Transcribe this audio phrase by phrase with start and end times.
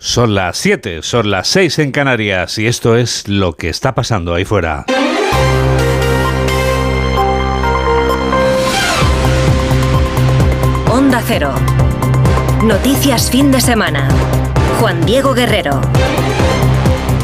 [0.00, 4.32] Son las 7, son las 6 en Canarias y esto es lo que está pasando
[4.32, 4.86] ahí fuera.
[10.88, 11.52] Onda Cero.
[12.62, 14.08] Noticias fin de semana.
[14.78, 15.80] Juan Diego Guerrero.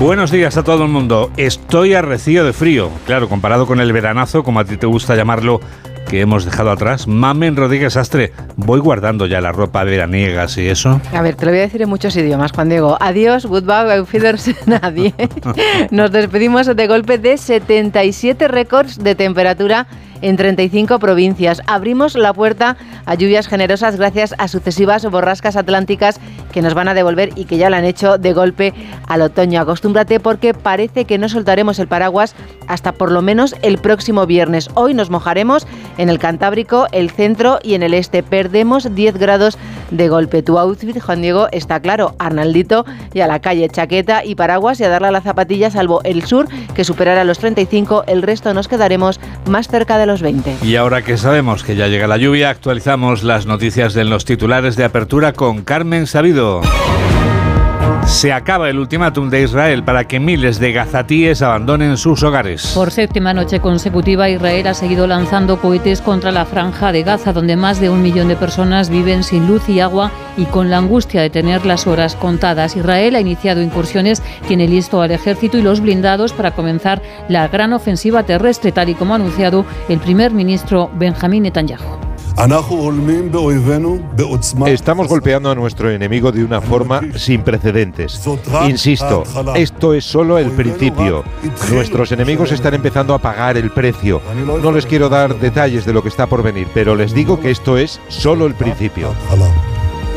[0.01, 1.31] Buenos días a todo el mundo.
[1.37, 2.91] Estoy arrecido de frío.
[3.07, 5.61] Claro, comparado con el veranazo, como a ti te gusta llamarlo,
[6.09, 7.07] que hemos dejado atrás.
[7.07, 11.01] Mamen Rodríguez Astre, voy guardando ya la ropa veraniega y eso.
[11.13, 12.97] A ver, te lo voy a decir en muchos idiomas, Juan Diego.
[13.01, 14.13] Adiós, goodbye, auf
[14.67, 15.15] nadie.
[15.91, 19.87] Nos despedimos de golpe de 77 récords de temperatura
[20.23, 21.63] en 35 provincias.
[21.67, 26.21] Abrimos la puerta a lluvias generosas gracias a sucesivas borrascas atlánticas
[26.53, 28.75] que nos van a devolver y que ya lo han hecho de golpe
[29.07, 29.61] al otoño.
[29.61, 32.35] Acostúmbrate porque parece que no soltaremos el paraguas
[32.69, 34.69] hasta por lo menos el próximo viernes.
[34.75, 35.67] Hoy nos mojaremos
[35.99, 38.23] en el Cantábrico, el centro y en el este.
[38.23, 39.59] Perdemos 10 grados
[39.97, 40.43] de golpe.
[40.43, 42.15] Tu outfit, Juan Diego, está claro.
[42.19, 46.03] Arnaldito y a la calle, chaqueta y paraguas y a darle a la zapatilla, salvo
[46.05, 48.05] el sur, que superará los 35.
[48.07, 50.59] El resto nos quedaremos más cerca de los 20.
[50.63, 54.77] Y ahora que sabemos que ya llega la lluvia, actualizamos las noticias de los titulares
[54.77, 56.61] de apertura con Carmen Sabido.
[58.07, 62.73] Se acaba el ultimátum de Israel para que miles de gazatíes abandonen sus hogares.
[62.75, 67.57] Por séptima noche consecutiva, Israel ha seguido lanzando cohetes contra la franja de Gaza, donde
[67.57, 71.23] más de un millón de personas viven sin luz y agua y con la angustia
[71.23, 72.77] de tener las horas contadas.
[72.77, 77.73] Israel ha iniciado incursiones, tiene listo al ejército y los blindados para comenzar la gran
[77.73, 82.14] ofensiva terrestre, tal y como ha anunciado el primer ministro Benjamín Netanyahu.
[84.67, 88.21] Estamos golpeando a nuestro enemigo de una forma sin precedentes.
[88.69, 89.23] Insisto,
[89.55, 91.25] esto es solo el principio.
[91.71, 94.21] Nuestros enemigos están empezando a pagar el precio.
[94.63, 97.51] No les quiero dar detalles de lo que está por venir, pero les digo que
[97.51, 99.15] esto es solo el principio.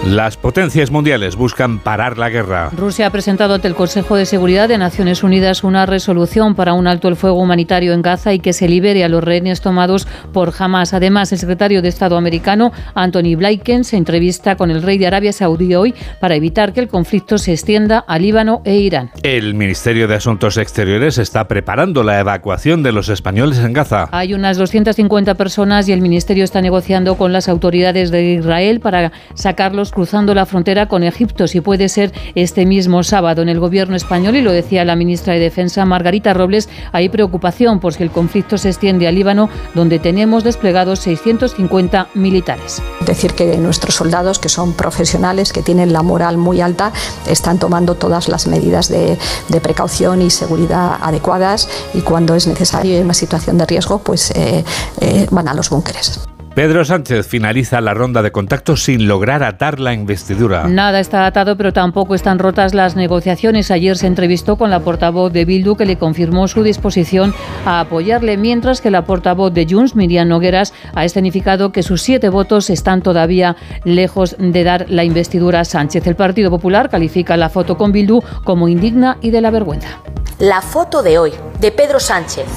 [0.05, 2.69] Las potencias mundiales buscan parar la guerra.
[2.69, 6.87] Rusia ha presentado ante el Consejo de Seguridad de Naciones Unidas una resolución para un
[6.87, 10.53] alto el fuego humanitario en Gaza y que se libere a los rehenes tomados por
[10.57, 10.93] Hamas.
[10.93, 15.33] Además, el secretario de Estado americano, Anthony Blinken, se entrevista con el rey de Arabia
[15.33, 19.11] Saudí hoy para evitar que el conflicto se extienda a Líbano e Irán.
[19.23, 24.07] El Ministerio de Asuntos Exteriores está preparando la evacuación de los españoles en Gaza.
[24.11, 29.11] Hay unas 250 personas y el Ministerio está negociando con las autoridades de Israel para
[29.33, 33.41] sacarlos cruzando la frontera con Egipto, si puede ser este mismo sábado.
[33.41, 37.79] En el gobierno español, y lo decía la ministra de Defensa, Margarita Robles, hay preocupación
[37.79, 42.81] por si el conflicto se extiende a Líbano, donde tenemos desplegados 650 militares.
[43.05, 46.91] Decir que nuestros soldados, que son profesionales, que tienen la moral muy alta,
[47.27, 49.17] están tomando todas las medidas de,
[49.61, 54.63] precaución y seguridad adecuadas y cuando es necesario en una situación de riesgo, pues eh,
[55.01, 56.27] eh, van a los búnkeres.
[56.57, 60.67] Pedro Sánchez finaliza la ronda de contactos sin lograr atar la investidura.
[60.67, 63.69] Nada está atado, pero tampoco están rotas las negociaciones.
[63.69, 68.37] Ayer se entrevistó con la portavoz de Bildu, que le confirmó su disposición a apoyarle,
[68.37, 73.03] mientras que la portavoz de Junts, Miriam Nogueras, ha escenificado que sus siete votos están
[73.03, 76.07] todavía lejos de dar la investidura a Sánchez.
[76.07, 79.99] El Partido Popular califica la foto con Bildu como indigna y de la vergüenza.
[80.39, 82.47] La foto de hoy de Pedro Sánchez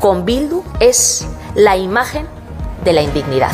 [0.00, 2.26] con Bildu es la imagen
[2.86, 3.52] de la indignidad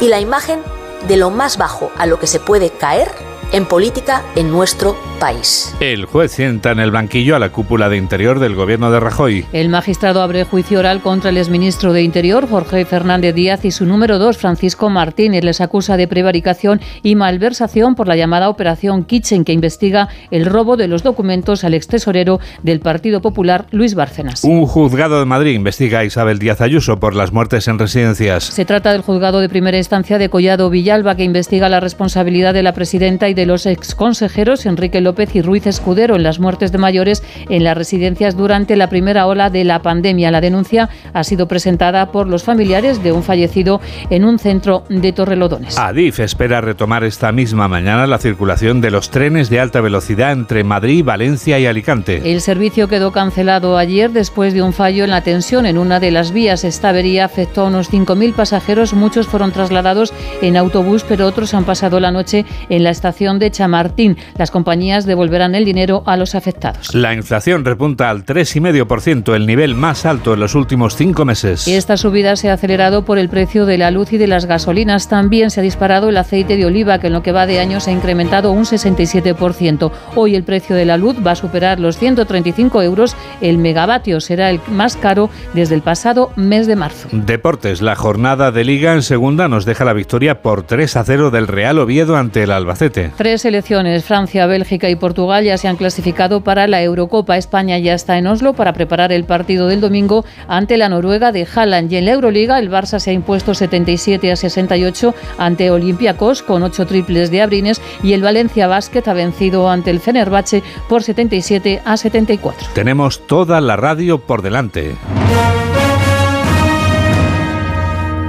[0.00, 0.62] y la imagen
[1.06, 3.10] de lo más bajo a lo que se puede caer
[3.52, 5.74] en política en nuestro país.
[5.78, 9.44] El juez sienta en el banquillo a la cúpula de Interior del gobierno de Rajoy.
[9.52, 13.84] El magistrado abre juicio oral contra el exministro de Interior, Jorge Fernández Díaz, y su
[13.84, 15.44] número dos, Francisco Martínez.
[15.44, 20.76] Les acusa de prevaricación y malversación por la llamada Operación Kitchen, que investiga el robo
[20.76, 24.44] de los documentos al extesorero del Partido Popular, Luis Bárcenas.
[24.44, 28.44] Un juzgado de Madrid investiga a Isabel Díaz Ayuso por las muertes en residencias.
[28.44, 32.62] Se trata del juzgado de primera instancia de Collado Villalba, que investiga la responsabilidad de
[32.62, 36.78] la presidenta y de los exconsejeros Enrique López y Ruiz Escudero en las muertes de
[36.78, 40.30] mayores en las residencias durante la primera ola de la pandemia.
[40.30, 45.12] La denuncia ha sido presentada por los familiares de un fallecido en un centro de
[45.12, 45.78] Torrelodones.
[45.78, 50.64] Adif espera retomar esta misma mañana la circulación de los trenes de alta velocidad entre
[50.64, 52.22] Madrid, Valencia y Alicante.
[52.24, 56.10] El servicio quedó cancelado ayer después de un fallo en la tensión en una de
[56.10, 56.64] las vías.
[56.64, 58.94] Esta avería afectó a unos 5.000 pasajeros.
[58.94, 63.50] Muchos fueron trasladados en autobús, pero otros han pasado la noche en la estación de
[63.50, 64.16] Chamartín.
[64.36, 66.94] Las compañías devolverán el dinero a los afectados.
[66.94, 71.66] La inflación repunta al 3,5%, el nivel más alto en los últimos cinco meses.
[71.68, 74.46] Y esta subida se ha acelerado por el precio de la luz y de las
[74.46, 75.08] gasolinas.
[75.08, 77.80] También se ha disparado el aceite de oliva, que en lo que va de año
[77.80, 79.90] se ha incrementado un 67%.
[80.14, 83.16] Hoy el precio de la luz va a superar los 135 euros.
[83.40, 87.08] El megavatio será el más caro desde el pasado mes de marzo.
[87.12, 87.82] Deportes.
[87.82, 91.48] La jornada de Liga en segunda nos deja la victoria por 3 a 0 del
[91.48, 93.10] Real Oviedo ante el Albacete.
[93.22, 97.36] Tres selecciones, Francia, Bélgica y Portugal, ya se han clasificado para la Eurocopa.
[97.36, 101.46] España ya está en Oslo para preparar el partido del domingo ante la Noruega de
[101.46, 101.92] Haaland.
[101.92, 106.64] Y en la Euroliga, el Barça se ha impuesto 77 a 68 ante Olympiacos con
[106.64, 111.80] ocho triples de Abrines y el Valencia Basket ha vencido ante el Fenerbahce por 77
[111.84, 112.70] a 74.
[112.74, 114.96] Tenemos toda la radio por delante.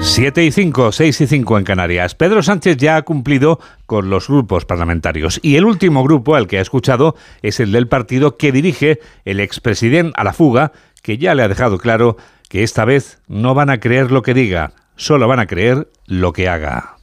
[0.03, 2.13] 7 y 5, 6 y 5 en Canarias.
[2.13, 6.59] Pedro Sánchez ya ha cumplido con los grupos parlamentarios y el último grupo al que
[6.59, 11.33] ha escuchado es el del partido que dirige el expresidente a la fuga, que ya
[11.33, 12.17] le ha dejado claro
[12.49, 16.33] que esta vez no van a creer lo que diga, solo van a creer lo
[16.33, 16.97] que haga.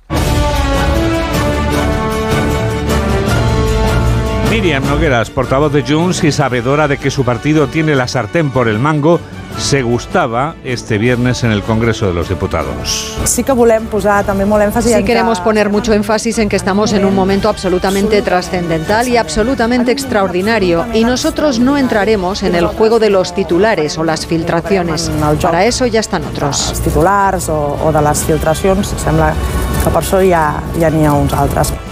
[4.51, 8.69] Miriam Nogueras, portavoz de Junts y sabedora de que su partido tiene la sartén por
[8.69, 9.21] el mango,
[9.59, 13.17] se gustaba este viernes en el Congreso de los Diputados.
[13.25, 16.93] Sí que volem posar també molt èmfasi Sí queremos poner mucho énfasis en que estamos
[16.93, 22.99] en un momento absolutamente trascendental y absolutamente extraordinario y nosotros no entraremos en el juego
[22.99, 25.11] de los titulares o las filtraciones.
[25.43, 26.71] Para eso ya están otros.
[26.71, 29.33] els titulars o, o de les filtracions, sembla
[29.81, 31.07] que per això ja, ja n'hi.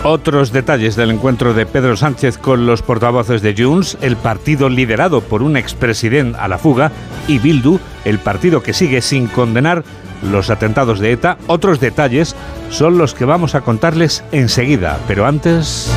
[0.04, 5.20] Otros detalles del encuentro de Pedro Sánchez con los portavoces de Junts, el partido liderado
[5.20, 6.92] por un expresidente a la fuga,
[7.26, 9.84] y Bildu, el partido que sigue sin condenar
[10.22, 11.38] los atentados de ETA.
[11.46, 12.34] Otros detalles
[12.70, 15.90] son los que vamos a contarles enseguida, pero antes...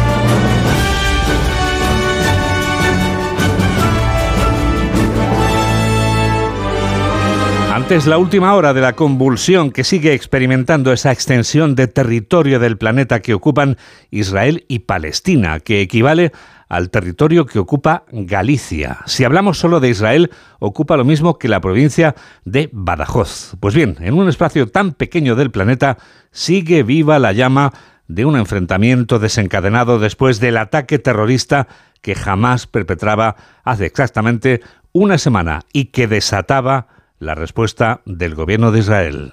[7.92, 12.78] Antes la última hora de la convulsión que sigue experimentando esa extensión de territorio del
[12.78, 13.76] planeta que ocupan
[14.12, 16.32] Israel y Palestina, que equivale
[16.70, 19.00] al territorio que ocupa Galicia.
[19.08, 22.16] Si hablamos solo de Israel, ocupa lo mismo que la provincia
[22.46, 23.58] de Badajoz.
[23.60, 25.98] Pues bien, en un espacio tan pequeño del planeta
[26.32, 27.74] sigue viva la llama
[28.08, 31.68] de un enfrentamiento desencadenado después del ataque terrorista
[32.02, 33.36] que jamás perpetraba
[33.66, 34.62] hace exactamente
[34.94, 39.32] una semana y que desataba la respuesta del gobierno de Israel.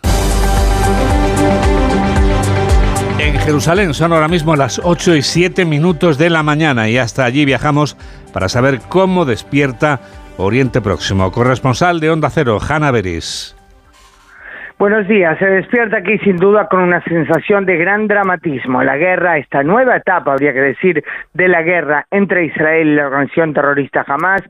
[3.18, 7.24] En Jerusalén son ahora mismo las 8 y 7 minutos de la mañana y hasta
[7.24, 7.96] allí viajamos
[8.32, 10.00] para saber cómo despierta
[10.36, 11.32] Oriente Próximo.
[11.32, 13.56] Corresponsal de Onda Cero, Hanna Beris.
[14.78, 15.36] Buenos días.
[15.40, 18.84] Se despierta aquí sin duda con una sensación de gran dramatismo.
[18.84, 21.02] La guerra, esta nueva etapa, habría que decir,
[21.34, 24.42] de la guerra entre Israel y la organización terrorista Hamas,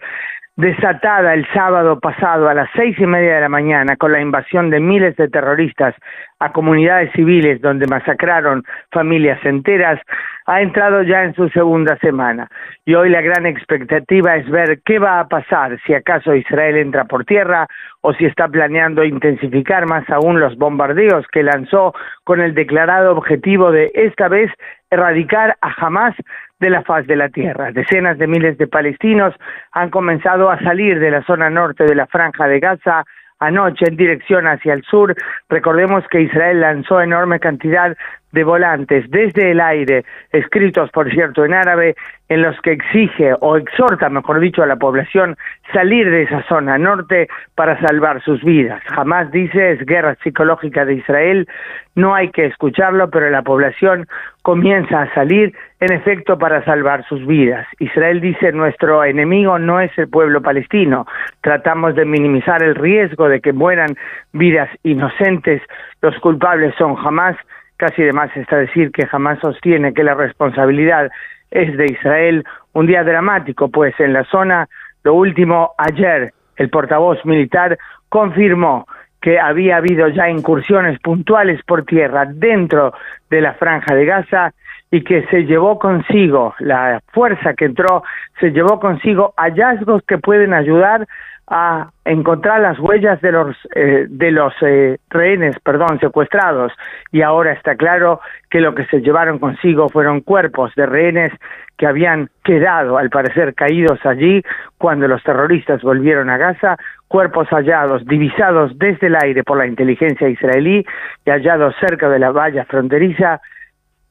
[0.58, 4.70] desatada el sábado pasado a las seis y media de la mañana con la invasión
[4.70, 5.94] de miles de terroristas
[6.40, 10.00] a comunidades civiles donde masacraron familias enteras,
[10.46, 12.48] ha entrado ya en su segunda semana.
[12.84, 17.04] Y hoy la gran expectativa es ver qué va a pasar, si acaso Israel entra
[17.04, 17.68] por tierra
[18.00, 21.94] o si está planeando intensificar más aún los bombardeos que lanzó
[22.24, 24.50] con el declarado objetivo de esta vez
[24.90, 26.16] erradicar a Hamas
[26.60, 27.72] de la faz de la tierra.
[27.72, 29.34] Decenas de miles de palestinos
[29.72, 33.04] han comenzado a salir de la zona norte de la franja de Gaza
[33.40, 35.14] anoche en dirección hacia el sur.
[35.48, 37.96] Recordemos que Israel lanzó enorme cantidad
[38.32, 41.94] de volantes desde el aire, escritos por cierto en árabe,
[42.28, 45.36] en los que exige o exhorta, mejor dicho, a la población
[45.72, 48.82] salir de esa zona norte para salvar sus vidas.
[48.94, 51.48] Jamás dice es guerra psicológica de Israel,
[51.94, 54.06] no hay que escucharlo, pero la población
[54.42, 57.66] comienza a salir en efecto para salvar sus vidas.
[57.78, 61.06] Israel dice nuestro enemigo no es el pueblo palestino,
[61.40, 63.96] tratamos de minimizar el riesgo de que mueran
[64.32, 65.62] vidas inocentes,
[66.02, 67.36] los culpables son jamás
[67.76, 71.10] casi de más está decir que jamás sostiene que la responsabilidad
[71.50, 72.44] es de Israel.
[72.72, 74.68] Un día dramático, pues en la zona,
[75.04, 78.86] lo último, ayer el portavoz militar confirmó
[79.20, 82.92] que había habido ya incursiones puntuales por tierra dentro
[83.30, 84.52] de la franja de Gaza
[84.90, 88.02] y que se llevó consigo, la fuerza que entró,
[88.40, 91.06] se llevó consigo hallazgos que pueden ayudar
[91.50, 96.72] a encontrar las huellas de los eh, de los eh, rehenes, perdón, secuestrados.
[97.10, 101.32] Y ahora está claro que lo que se llevaron consigo fueron cuerpos de rehenes
[101.78, 104.42] que habían quedado al parecer caídos allí
[104.76, 106.76] cuando los terroristas volvieron a Gaza,
[107.06, 110.84] cuerpos hallados divisados desde el aire por la inteligencia israelí
[111.24, 113.40] y hallados cerca de la valla fronteriza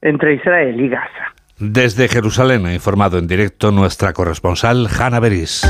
[0.01, 1.33] entre Israel y Gaza.
[1.59, 5.63] Desde Jerusalén ha informado en directo nuestra corresponsal Hanna Beris.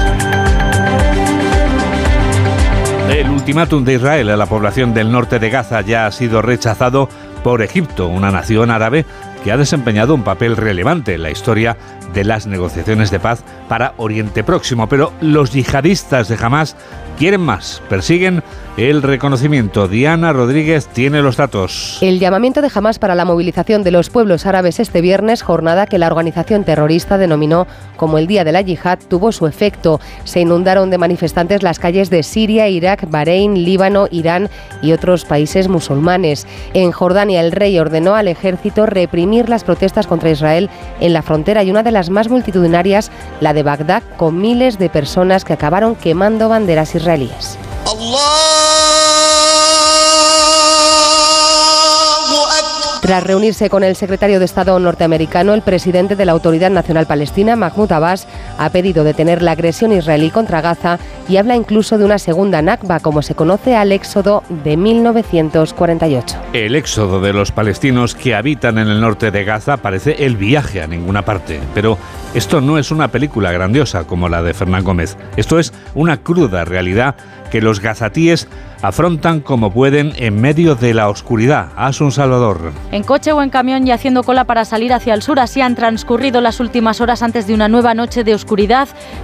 [3.10, 7.08] El ultimátum de Israel a la población del norte de Gaza ya ha sido rechazado
[7.42, 9.06] por Egipto, una nación árabe
[9.44, 11.78] que ha desempeñado un papel relevante en la historia
[12.14, 14.88] de las negociaciones de paz para Oriente Próximo.
[14.88, 16.76] Pero los yihadistas de Hamas
[17.18, 18.44] quieren más, persiguen
[18.78, 19.88] el reconocimiento.
[19.88, 21.98] Diana Rodríguez tiene los datos.
[22.02, 25.98] El llamamiento de Hamas para la movilización de los pueblos árabes este viernes, jornada que
[25.98, 30.00] la organización terrorista denominó como el Día de la Yihad, tuvo su efecto.
[30.26, 34.50] Se inundaron de manifestantes las calles de Siria, Irak, Bahrein, Líbano, Irán
[34.84, 36.46] y otros países musulmanes.
[36.76, 40.70] En Jordania, el rey ordenó al ejército reprimir las protestas contra Israel
[41.00, 44.90] en la frontera y una de las más multitudinarias, la de Bagdad, con miles de
[44.90, 47.58] personas que acabaron quemando banderas israelíes.
[53.08, 57.56] Tras reunirse con el secretario de Estado norteamericano, el presidente de la Autoridad Nacional Palestina,
[57.56, 61.00] Mahmoud Abbas, ha pedido detener la agresión israelí contra Gaza
[61.30, 66.38] y habla incluso de una segunda Nakba, como se conoce al éxodo de 1948.
[66.54, 70.82] El éxodo de los palestinos que habitan en el norte de Gaza parece el viaje
[70.82, 71.98] a ninguna parte, pero
[72.34, 75.18] esto no es una película grandiosa como la de Fernán Gómez.
[75.38, 77.16] Esto es una cruda realidad
[77.52, 78.48] que los gazatíes
[78.82, 81.70] afrontan como pueden en medio de la oscuridad.
[81.76, 82.72] Asun Salvador.
[82.92, 85.76] En coche o en camión y haciendo cola para salir hacia el sur, así han
[85.76, 88.47] transcurrido las últimas horas antes de una nueva noche de oscuridad,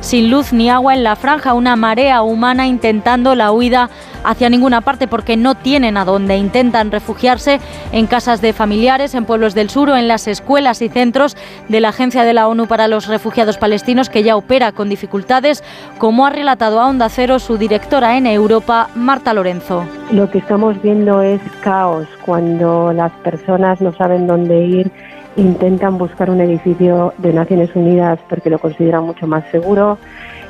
[0.02, 3.90] sin luz ni agua en la franja, una marea humana intentando la huida
[4.24, 6.38] hacia ninguna parte porque no tienen a dónde.
[6.38, 7.60] Intentan refugiarse
[7.92, 11.38] en casas de familiares, en pueblos del sur o en las escuelas y centros
[11.70, 15.64] de la Agencia de la ONU para los Refugiados Palestinos que ya opera con dificultades,
[15.98, 19.86] como ha relatado a Onda Cero su directora en Europa, Marta Lorenzo.
[20.12, 24.92] Lo que estamos viendo es caos cuando las personas no saben dónde ir
[25.36, 29.98] intentan buscar un edificio de Naciones Unidas porque lo consideran mucho más seguro.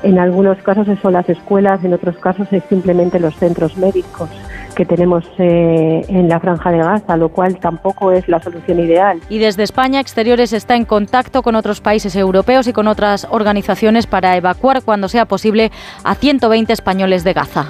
[0.03, 4.29] En algunos casos son las escuelas, en otros casos es simplemente los centros médicos
[4.75, 9.21] que tenemos eh, en la franja de Gaza, lo cual tampoco es la solución ideal.
[9.29, 14.07] Y desde España, Exteriores está en contacto con otros países europeos y con otras organizaciones
[14.07, 15.71] para evacuar cuando sea posible
[16.03, 17.69] a 120 españoles de Gaza.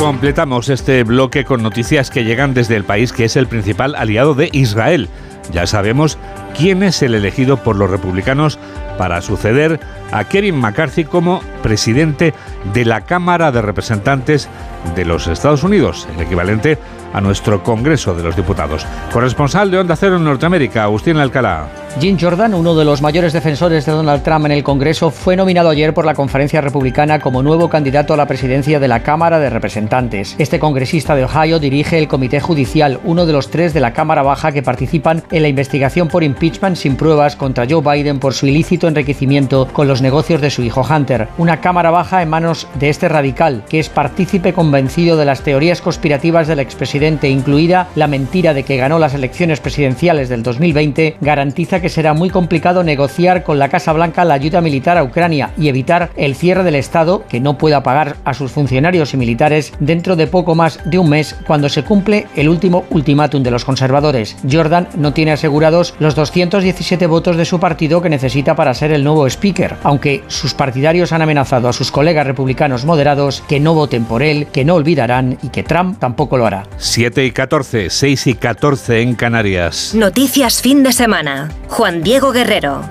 [0.00, 4.34] Completamos este bloque con noticias que llegan desde el país que es el principal aliado
[4.34, 5.10] de Israel.
[5.52, 6.16] Ya sabemos
[6.56, 8.58] quién es el elegido por los republicanos
[8.96, 9.78] para suceder
[10.10, 12.32] a Kevin McCarthy como presidente
[12.72, 14.48] de la Cámara de Representantes
[14.96, 16.78] de los Estados Unidos, el equivalente a
[17.18, 18.86] nuestro Congreso de los Diputados.
[19.10, 21.68] Corresponsal de Onda Cero en Norteamérica, Agustín Alcalá.
[21.98, 25.70] Jim Jordan, uno de los mayores defensores de Donald Trump en el Congreso, fue nominado
[25.70, 29.50] ayer por la conferencia republicana como nuevo candidato a la presidencia de la Cámara de
[29.50, 30.36] Representantes.
[30.38, 34.22] Este congresista de Ohio dirige el Comité Judicial, uno de los tres de la Cámara
[34.22, 38.46] Baja que participan en la investigación por impeachment sin pruebas contra Joe Biden por su
[38.46, 41.26] ilícito enriquecimiento con los negocios de su hijo Hunter.
[41.38, 45.80] Una Cámara Baja en manos de este radical, que es partícipe convencido de las teorías
[45.80, 51.80] conspirativas del expresidente, incluida la mentira de que ganó las elecciones presidenciales del 2020, garantiza
[51.80, 55.68] que será muy complicado negociar con la Casa Blanca la ayuda militar a Ucrania y
[55.68, 60.16] evitar el cierre del Estado que no pueda pagar a sus funcionarios y militares dentro
[60.16, 64.36] de poco más de un mes cuando se cumple el último ultimátum de los conservadores.
[64.50, 69.04] Jordan no tiene asegurados los 217 votos de su partido que necesita para ser el
[69.04, 74.04] nuevo speaker, aunque sus partidarios han amenazado a sus colegas republicanos moderados que no voten
[74.04, 76.64] por él, que no olvidarán y que Trump tampoco lo hará.
[76.90, 79.94] 7 y 14, 6 y 14 en Canarias.
[79.94, 81.48] Noticias fin de semana.
[81.68, 82.82] Juan Diego Guerrero.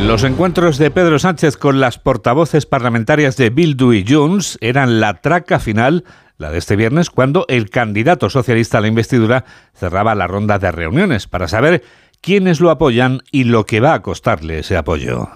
[0.00, 5.20] Los encuentros de Pedro Sánchez con las portavoces parlamentarias de Bildu y Junts eran la
[5.20, 6.02] traca final,
[6.36, 10.72] la de este viernes, cuando el candidato socialista a la investidura cerraba la ronda de
[10.72, 11.84] reuniones para saber
[12.22, 15.28] quiénes lo apoyan y lo que va a costarle ese apoyo.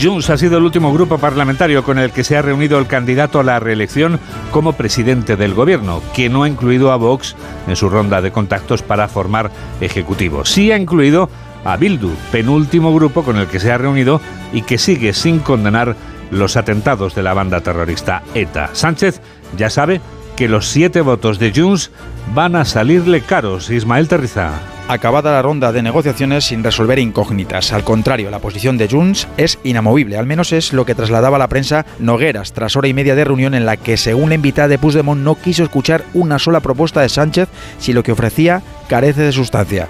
[0.00, 3.40] Junts ha sido el último grupo parlamentario con el que se ha reunido el candidato
[3.40, 4.20] a la reelección
[4.52, 7.34] como presidente del gobierno, que no ha incluido a Vox
[7.66, 10.44] en su ronda de contactos para formar ejecutivo.
[10.44, 11.30] Sí ha incluido
[11.64, 14.20] a Bildu, penúltimo grupo con el que se ha reunido
[14.52, 15.96] y que sigue sin condenar
[16.30, 18.70] los atentados de la banda terrorista ETA.
[18.74, 19.20] Sánchez
[19.56, 20.00] ya sabe
[20.36, 21.90] que los siete votos de Junts
[22.34, 23.70] van a salirle caros.
[23.70, 27.72] Ismael Terriza acabada la ronda de negociaciones sin resolver incógnitas.
[27.72, 31.48] Al contrario, la posición de Junts es inamovible, al menos es lo que trasladaba la
[31.48, 34.78] prensa Nogueras tras hora y media de reunión en la que, según la invitada de
[34.78, 39.32] Puigdemont, no quiso escuchar una sola propuesta de Sánchez si lo que ofrecía carece de
[39.32, 39.88] sustancia.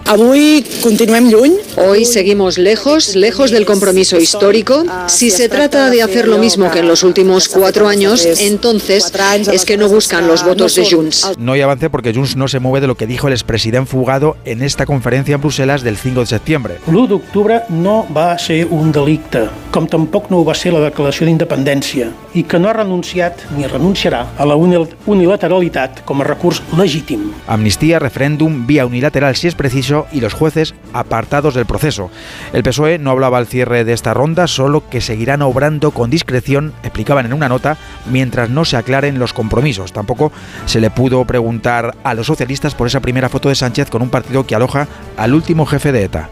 [1.77, 4.85] Hoy seguimos lejos, lejos del compromiso histórico.
[5.09, 9.13] Si se trata de hacer lo mismo que en los últimos cuatro años, entonces
[9.53, 11.33] es que no buscan los votos de Junts.
[11.39, 14.37] No hay avance porque Junts no se mueve de lo que dijo el expresidente fugado
[14.45, 16.75] en esta conferencia en Bruselas del 5 de septiembre.
[16.87, 21.27] L'1 d'octubre no va ser un delicte, com tampoc no ho va ser la declaració
[21.27, 26.63] d'independència, i que no ha renunciat ni renunciarà a la unil- unilateralitat com a recurs
[26.79, 27.33] legítim.
[27.47, 32.11] Amnistía, referéndum, unilateral si es preciso y los jueces apartados del proceso.
[32.53, 36.73] El PSOE no hablaba al cierre de esta ronda, solo que seguirán obrando con discreción,
[36.83, 37.77] explicaban en una nota,
[38.11, 39.93] mientras no se aclaren los compromisos.
[39.93, 40.33] Tampoco
[40.67, 44.11] se le pudo preguntar a los socialistas por esa primera foto de Sánchez con un
[44.11, 46.29] partido que aloja al último jefe de ETA.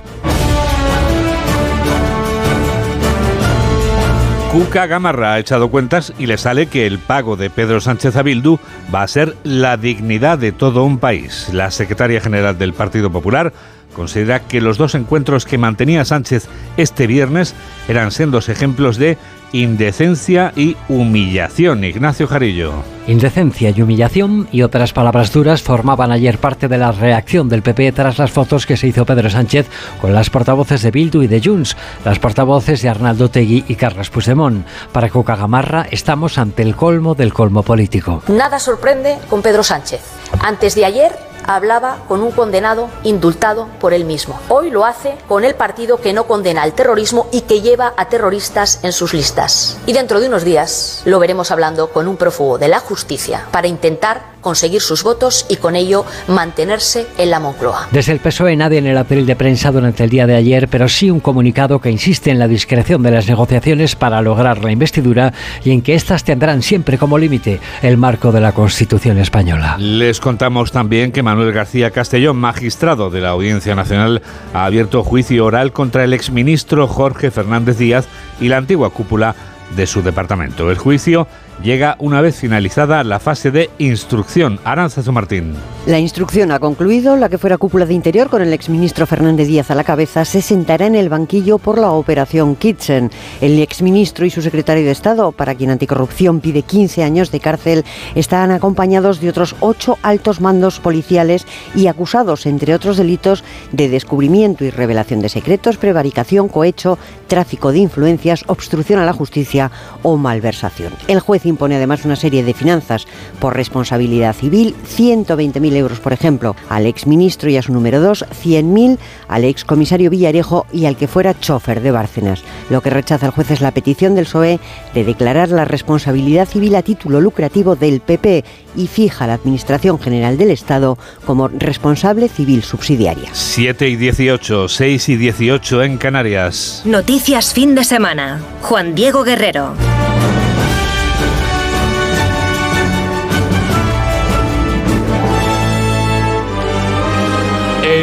[4.54, 8.22] Cuca Gamarra ha echado cuentas y le sale que el pago de Pedro Sánchez a
[8.22, 8.60] Bildu
[8.94, 11.48] va a ser la dignidad de todo un país.
[11.52, 13.52] La secretaria general del Partido Popular
[13.96, 16.46] considera que los dos encuentros que mantenía Sánchez
[16.76, 17.52] este viernes
[17.88, 19.18] eran sendos ejemplos de
[19.54, 21.84] indecencia y humillación.
[21.84, 22.72] Ignacio Jarillo.
[23.06, 27.92] Indecencia y humillación y otras palabras duras formaban ayer parte de la reacción del PP
[27.92, 29.68] tras las fotos que se hizo Pedro Sánchez
[30.00, 34.10] con las portavoces de Bildu y de Junts, las portavoces de Arnaldo Tegui y Carles
[34.10, 34.66] Puigdemont.
[34.90, 38.24] Para Cuca Gamarra estamos ante el colmo del colmo político.
[38.26, 40.00] Nada sorprende con Pedro Sánchez.
[40.40, 41.12] Antes de ayer
[41.46, 44.38] hablaba con un condenado indultado por él mismo.
[44.48, 48.08] Hoy lo hace con el partido que no condena el terrorismo y que lleva a
[48.08, 49.78] terroristas en sus listas.
[49.86, 53.68] Y dentro de unos días lo veremos hablando con un prófugo de la justicia para
[53.68, 57.88] intentar conseguir sus votos y con ello mantenerse en la Moncloa.
[57.90, 60.88] Desde el PSOE nadie en el atril de prensa durante el día de ayer, pero
[60.88, 65.32] sí un comunicado que insiste en la discreción de las negociaciones para lograr la investidura
[65.64, 69.76] y en que éstas tendrán siempre como límite el marco de la Constitución española.
[69.78, 74.22] Les contamos también que Manuel García Castellón, magistrado de la Audiencia Nacional,
[74.52, 78.06] ha abierto juicio oral contra el exministro Jorge Fernández Díaz
[78.40, 79.34] y la antigua cúpula
[79.74, 80.70] de su departamento.
[80.70, 81.26] El juicio
[81.62, 84.58] llega una vez finalizada la fase de instrucción.
[84.64, 85.54] Aranzazu Martín.
[85.86, 87.16] La instrucción ha concluido.
[87.16, 90.40] La que fuera cúpula de Interior, con el exministro Fernández Díaz a la cabeza, se
[90.40, 93.10] sentará en el banquillo por la operación Kitchen.
[93.40, 97.84] El exministro y su secretario de Estado, para quien Anticorrupción pide 15 años de cárcel,
[98.14, 104.64] están acompañados de otros ocho altos mandos policiales y acusados, entre otros delitos, de descubrimiento
[104.64, 109.70] y revelación de secretos, prevaricación, cohecho, tráfico de influencias, obstrucción a la justicia
[110.02, 110.92] o malversación.
[111.08, 113.06] El juez impone además una serie de finanzas
[113.40, 118.98] por responsabilidad civil, 120.000 euros, por ejemplo, al exministro y a su número 2, 100.000
[119.28, 122.42] al excomisario Villarejo y al que fuera chofer de Bárcenas.
[122.70, 124.60] Lo que rechaza el juez es la petición del PSOE
[124.94, 128.44] de declarar la responsabilidad civil a título lucrativo del PP
[128.76, 133.28] y fija a la Administración General del Estado como responsable civil subsidiaria.
[133.32, 136.82] 7 y 18, 6 y 18 en Canarias.
[136.84, 138.40] Noticias fin de semana.
[138.62, 139.74] Juan Diego Guerrero.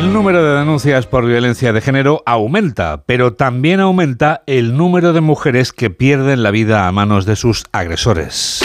[0.02, 5.22] El número de denuncias por violencia de género aumenta, pero también aumenta el número de
[5.22, 8.64] mujeres que pierden la vida a manos de sus agresores.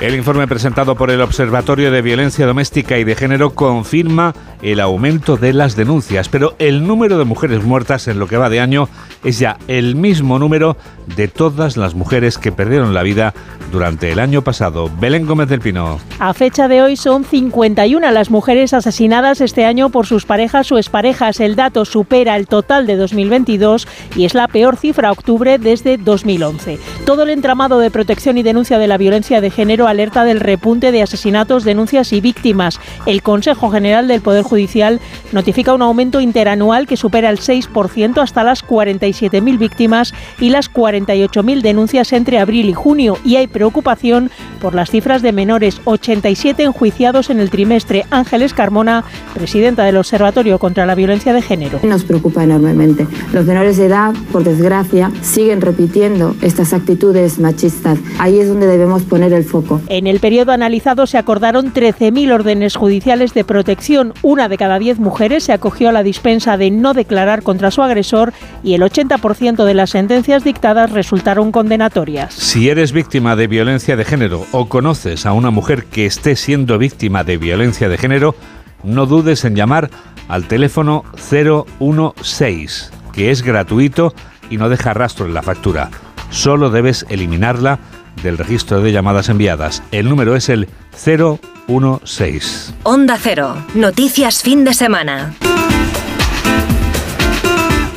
[0.00, 4.32] El informe presentado por el Observatorio de Violencia Doméstica y de Género confirma
[4.62, 8.48] el aumento de las denuncias, pero el número de mujeres muertas en lo que va
[8.48, 8.88] de año
[9.24, 10.76] es ya el mismo número
[11.16, 13.34] de todas las mujeres que perdieron la vida
[13.72, 14.88] durante el año pasado.
[15.00, 15.98] Belén Gómez del Pino.
[16.20, 20.78] A fecha de hoy son 51 las mujeres asesinadas este año por sus parejas o
[20.78, 21.40] exparejas.
[21.40, 26.78] El dato supera el total de 2022 y es la peor cifra octubre desde 2011.
[27.04, 30.92] Todo el entramado de protección y denuncia de la violencia de género alerta del repunte
[30.92, 32.80] de asesinatos, denuncias y víctimas.
[33.06, 35.00] El Consejo General del Poder Judicial
[35.32, 41.62] notifica un aumento interanual que supera el 6% hasta las 47.000 víctimas y las 48.000
[41.62, 43.18] denuncias entre abril y junio.
[43.24, 48.06] Y hay preocupación por las cifras de menores, 87 enjuiciados en el trimestre.
[48.10, 51.80] Ángeles Carmona, presidenta del Observatorio contra la Violencia de Género.
[51.82, 53.06] Nos preocupa enormemente.
[53.32, 57.98] Los menores de edad, por desgracia, siguen repitiendo estas actitudes machistas.
[58.18, 59.77] Ahí es donde debemos poner el foco.
[59.88, 64.14] En el periodo analizado se acordaron 13.000 órdenes judiciales de protección.
[64.22, 67.82] Una de cada 10 mujeres se acogió a la dispensa de no declarar contra su
[67.82, 72.34] agresor y el 80% de las sentencias dictadas resultaron condenatorias.
[72.34, 76.78] Si eres víctima de violencia de género o conoces a una mujer que esté siendo
[76.78, 78.34] víctima de violencia de género,
[78.82, 79.90] no dudes en llamar
[80.28, 84.14] al teléfono 016, que es gratuito
[84.50, 85.90] y no deja rastro en la factura.
[86.30, 87.78] Solo debes eliminarla
[88.22, 89.82] del registro de llamadas enviadas.
[89.90, 92.74] El número es el 016.
[92.82, 93.56] Onda Cero.
[93.74, 95.34] Noticias fin de semana.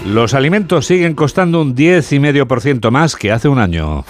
[0.06, 4.04] Los alimentos siguen costando un 10,5% más que hace un año.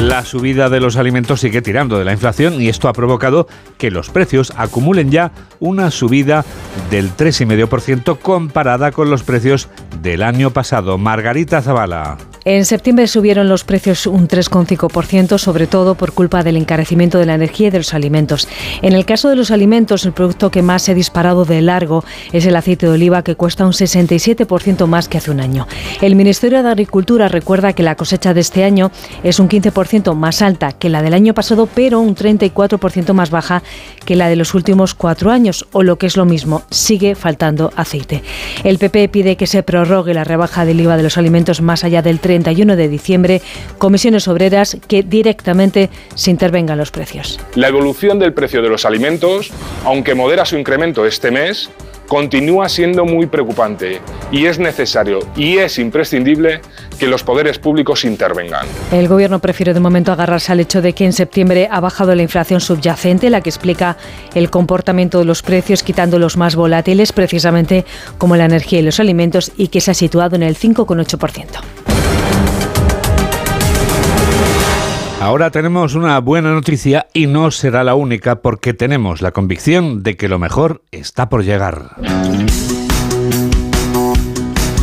[0.00, 3.90] La subida de los alimentos sigue tirando de la inflación y esto ha provocado que
[3.90, 6.46] los precios acumulen ya una subida
[6.90, 9.68] del 3,5% comparada con los precios
[10.00, 10.96] del año pasado.
[10.96, 12.16] Margarita Zavala.
[12.44, 17.34] En septiembre subieron los precios un 3,5%, sobre todo por culpa del encarecimiento de la
[17.34, 18.48] energía y de los alimentos.
[18.82, 22.04] En el caso de los alimentos, el producto que más se ha disparado de largo
[22.32, 25.68] es el aceite de oliva, que cuesta un 67% más que hace un año.
[26.00, 28.90] El Ministerio de Agricultura recuerda que la cosecha de este año
[29.22, 33.62] es un 15% más alta que la del año pasado, pero un 34% más baja
[34.04, 37.72] que la de los últimos cuatro años, o lo que es lo mismo, sigue faltando
[37.76, 38.24] aceite.
[38.64, 42.02] El PP pide que se prorrogue la rebaja del IVA de los alimentos más allá
[42.02, 43.42] del 3 31 de diciembre,
[43.76, 47.38] comisiones obreras que directamente se intervengan los precios.
[47.56, 49.50] La evolución del precio de los alimentos,
[49.84, 51.68] aunque modera su incremento este mes,
[52.08, 56.60] continúa siendo muy preocupante y es necesario y es imprescindible
[56.98, 58.66] que los poderes públicos intervengan.
[58.92, 62.22] El Gobierno prefiere de momento agarrarse al hecho de que en septiembre ha bajado la
[62.22, 63.96] inflación subyacente, la que explica
[64.34, 67.84] el comportamiento de los precios, quitando los más volátiles, precisamente
[68.18, 71.91] como la energía y los alimentos, y que se ha situado en el 5,8%.
[75.20, 80.16] Ahora tenemos una buena noticia y no será la única porque tenemos la convicción de
[80.16, 81.96] que lo mejor está por llegar.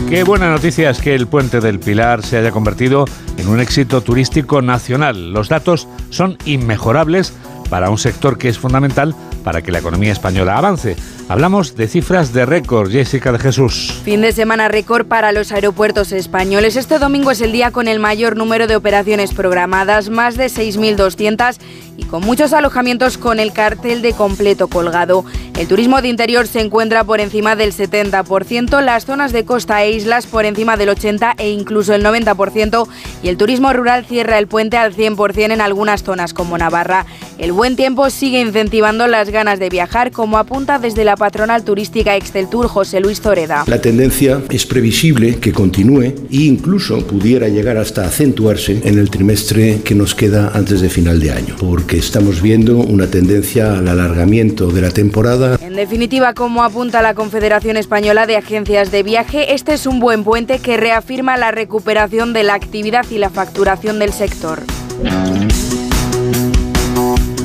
[0.10, 3.06] Qué buena noticia es que el puente del Pilar se haya convertido
[3.38, 5.34] en un éxito turístico nacional.
[5.34, 7.34] Los datos son inmejorables
[7.70, 10.96] para un sector que es fundamental para que la economía española avance.
[11.28, 14.02] Hablamos de cifras de récord, Jessica de Jesús.
[14.04, 16.76] Fin de semana récord para los aeropuertos españoles.
[16.76, 21.58] Este domingo es el día con el mayor número de operaciones programadas, más de 6.200
[21.98, 25.24] y con muchos alojamientos con el cartel de completo colgado.
[25.58, 29.92] El turismo de interior se encuentra por encima del 70%, las zonas de costa e
[29.92, 32.88] islas por encima del 80% e incluso el 90%
[33.22, 37.06] y el turismo rural cierra el puente al 100% en algunas zonas como Navarra.
[37.38, 42.16] El buen tiempo sigue incentivando las ganas de viajar, como apunta desde la patronal turística
[42.16, 43.66] Exceltur José Luis Zoreda.
[43.68, 49.82] La tendencia es previsible que continúe e incluso pudiera llegar hasta acentuarse en el trimestre
[49.84, 54.68] que nos queda antes de final de año, porque estamos viendo una tendencia al alargamiento
[54.68, 55.60] de la temporada.
[55.62, 60.24] En definitiva, como apunta la Confederación Española de Agencias de Viaje, este es un buen
[60.24, 64.64] puente que reafirma la recuperación de la actividad y la facturación del sector.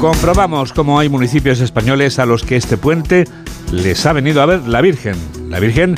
[0.05, 3.25] Comprobamos cómo hay municipios españoles a los que este puente
[3.73, 5.17] les ha venido a ver la Virgen,
[5.49, 5.95] la Virgen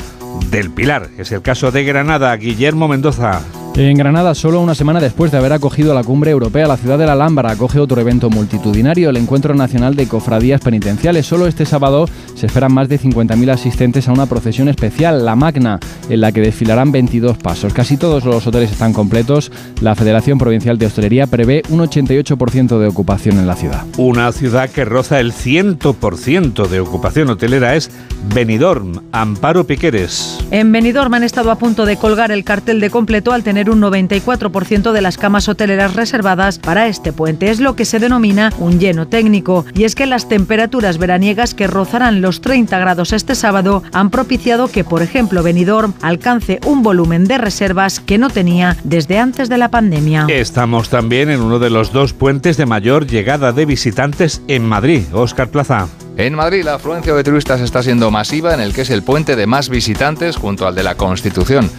[0.49, 1.09] del Pilar.
[1.17, 3.41] Es el caso de Granada, Guillermo Mendoza.
[3.79, 7.05] En Granada, solo una semana después de haber acogido la cumbre europea, la ciudad de
[7.05, 11.27] la Alhambra acoge otro evento multitudinario, el Encuentro Nacional de Cofradías Penitenciales.
[11.27, 15.79] Solo este sábado se esperan más de 50.000 asistentes a una procesión especial, la Magna,
[16.09, 17.71] en la que desfilarán 22 pasos.
[17.71, 19.51] Casi todos los hoteles están completos.
[19.79, 23.85] La Federación Provincial de Hostelería prevé un 88% de ocupación en la ciudad.
[23.97, 27.91] Una ciudad que roza el 100% de ocupación hotelera es
[28.33, 29.03] Benidorm.
[29.11, 30.39] Amparo Piqueres.
[30.49, 33.81] En Benidorm han estado a punto de colgar el cartel de completo al tener un
[33.81, 37.49] 94% de las camas hoteleras reservadas para este puente.
[37.49, 39.65] Es lo que se denomina un lleno técnico.
[39.73, 44.67] Y es que las temperaturas veraniegas que rozarán los 30 grados este sábado han propiciado
[44.67, 49.57] que, por ejemplo, Benidorm alcance un volumen de reservas que no tenía desde antes de
[49.57, 50.27] la pandemia.
[50.29, 55.03] Estamos también en uno de los dos puentes de mayor llegada de visitantes en Madrid.
[55.13, 55.87] Oscar Plaza.
[56.17, 59.35] En Madrid la afluencia de turistas está siendo masiva en el que es el puente
[59.35, 61.69] de más visitantes junto al de la Constitución.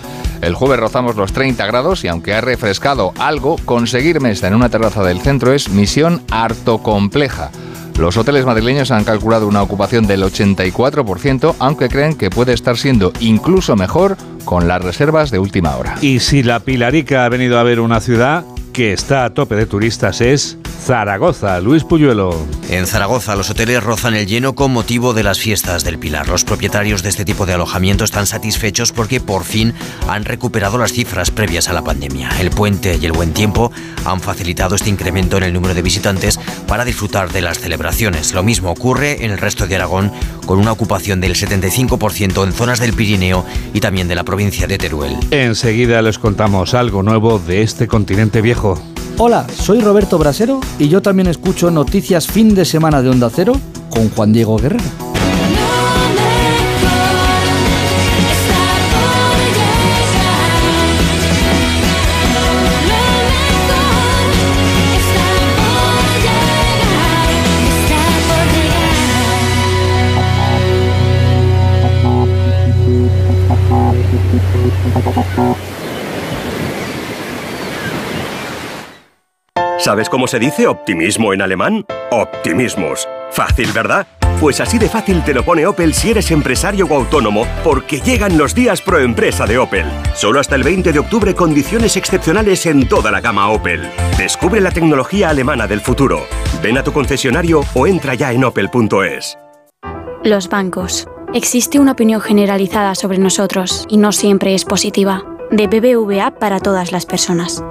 [0.41, 4.69] El jueves rozamos los 30 grados y aunque ha refrescado algo, conseguir mesa en una
[4.69, 7.51] terraza del centro es misión harto compleja.
[7.99, 13.13] Los hoteles madrileños han calculado una ocupación del 84%, aunque creen que puede estar siendo
[13.19, 15.97] incluso mejor con las reservas de última hora.
[16.01, 18.45] Y si la Pilarica ha venido a ver una ciudad,
[18.79, 21.61] que está a tope de turistas es Zaragoza.
[21.61, 22.47] Luis Puyuelo.
[22.71, 26.29] En Zaragoza los hoteles rozan el lleno con motivo de las fiestas del Pilar.
[26.29, 29.75] Los propietarios de este tipo de alojamiento están satisfechos porque por fin
[30.07, 32.31] han recuperado las cifras previas a la pandemia.
[32.41, 33.73] El puente y el buen tiempo
[34.05, 36.39] han facilitado este incremento en el número de visitantes
[36.69, 38.33] para disfrutar de las celebraciones.
[38.33, 40.13] Lo mismo ocurre en el resto de Aragón
[40.47, 44.79] con una ocupación del 75% en zonas del Pirineo y también de la provincia de
[44.79, 45.17] Teruel.
[45.33, 48.68] Enseguida les contamos algo nuevo de este continente viejo
[49.19, 53.53] Hola, soy Roberto Brasero y yo también escucho noticias fin de semana de Onda Cero
[53.91, 55.08] con Juan Diego Guerrero.
[79.89, 81.87] ¿Sabes cómo se dice optimismo en alemán?
[82.11, 83.09] Optimismus.
[83.31, 84.07] Fácil, ¿verdad?
[84.39, 88.37] Pues así de fácil te lo pone Opel si eres empresario o autónomo, porque llegan
[88.37, 89.87] los días pro empresa de Opel.
[90.15, 93.89] Solo hasta el 20 de octubre condiciones excepcionales en toda la gama Opel.
[94.19, 96.27] Descubre la tecnología alemana del futuro.
[96.63, 99.39] Ven a tu concesionario o entra ya en opel.es.
[100.23, 101.09] Los bancos.
[101.33, 105.25] Existe una opinión generalizada sobre nosotros y no siempre es positiva.
[105.51, 107.65] De BBVA para todas las personas.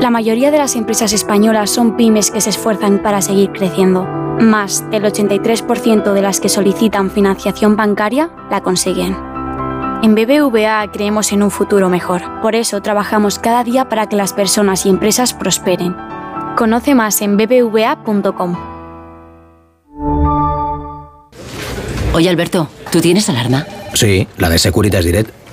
[0.00, 4.04] La mayoría de las empresas españolas son pymes que se esfuerzan para seguir creciendo.
[4.04, 9.14] Más del 83% de las que solicitan financiación bancaria la consiguen.
[10.02, 12.22] En BBVA creemos en un futuro mejor.
[12.40, 15.94] Por eso trabajamos cada día para que las personas y empresas prosperen.
[16.56, 18.56] Conoce más en bbva.com.
[22.14, 23.66] Oye Alberto, ¿tú tienes alarma?
[23.92, 25.39] Sí, la de Securitas Direct.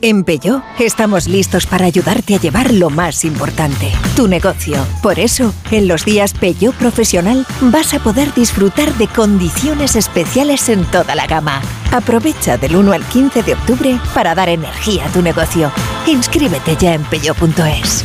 [0.00, 4.76] En Peugeot estamos listos para ayudarte a llevar lo más importante, tu negocio.
[5.02, 10.84] Por eso, en los días Peugeot Profesional vas a poder disfrutar de condiciones especiales en
[10.84, 11.60] toda la gama.
[11.90, 15.72] Aprovecha del 1 al 15 de octubre para dar energía a tu negocio.
[16.06, 18.04] Inscríbete ya en peugeot.es.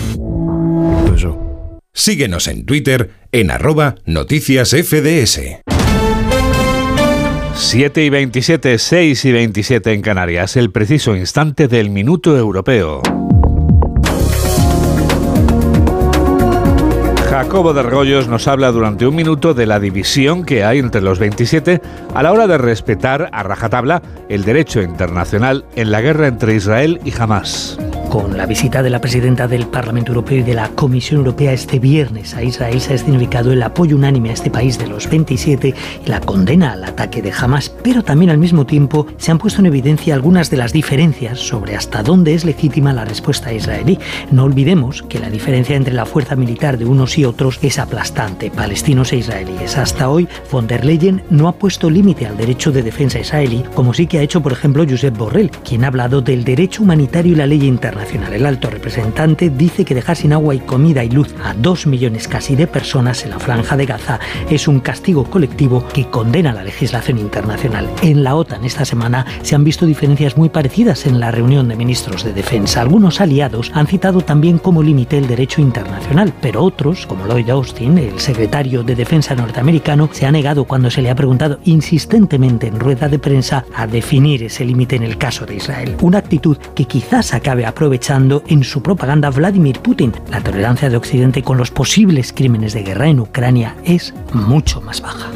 [1.94, 5.73] Síguenos en Twitter en arroba noticias FDS.
[7.56, 13.02] 7 y 27, 6 y 27 en Canarias, el preciso instante del minuto europeo.
[17.30, 21.20] Jacobo de Argollos nos habla durante un minuto de la división que hay entre los
[21.20, 21.82] 27
[22.14, 27.00] a la hora de respetar a rajatabla el derecho internacional en la guerra entre Israel
[27.06, 27.78] y Hamas.
[28.14, 31.80] Con la visita de la presidenta del Parlamento Europeo y de la Comisión Europea este
[31.80, 35.74] viernes a Israel se ha significado el apoyo unánime a este país de los 27
[36.06, 39.62] y la condena al ataque de Hamas, pero también al mismo tiempo se han puesto
[39.62, 43.98] en evidencia algunas de las diferencias sobre hasta dónde es legítima la respuesta israelí.
[44.30, 48.52] No olvidemos que la diferencia entre la fuerza militar de unos y otros es aplastante,
[48.52, 49.76] palestinos e israelíes.
[49.76, 53.92] Hasta hoy, von der Leyen no ha puesto límite al derecho de defensa israelí, como
[53.92, 57.38] sí que ha hecho, por ejemplo, Josep Borrell, quien ha hablado del derecho humanitario y
[57.38, 58.03] la ley internacional.
[58.12, 62.28] El alto representante dice que dejar sin agua y comida y luz a dos millones
[62.28, 66.64] casi de personas en la franja de Gaza es un castigo colectivo que condena la
[66.64, 67.90] legislación internacional.
[68.02, 71.78] En la OTAN esta semana se han visto diferencias muy parecidas en la reunión de
[71.78, 72.82] ministros de defensa.
[72.82, 77.98] Algunos aliados han citado también como límite el derecho internacional, pero otros, como Lloyd Austin,
[77.98, 82.80] el secretario de Defensa norteamericano, se ha negado cuando se le ha preguntado insistentemente en
[82.80, 85.96] rueda de prensa a definir ese límite en el caso de Israel.
[86.02, 90.14] Una actitud que quizás acabe aprovechando en su propaganda Vladimir Putin.
[90.32, 95.00] La tolerancia de Occidente con los posibles crímenes de guerra en Ucrania es mucho más
[95.00, 95.30] baja.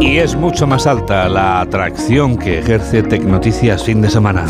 [0.00, 4.46] Y es mucho más alta la atracción que ejerce Tecnoticias fin de semana.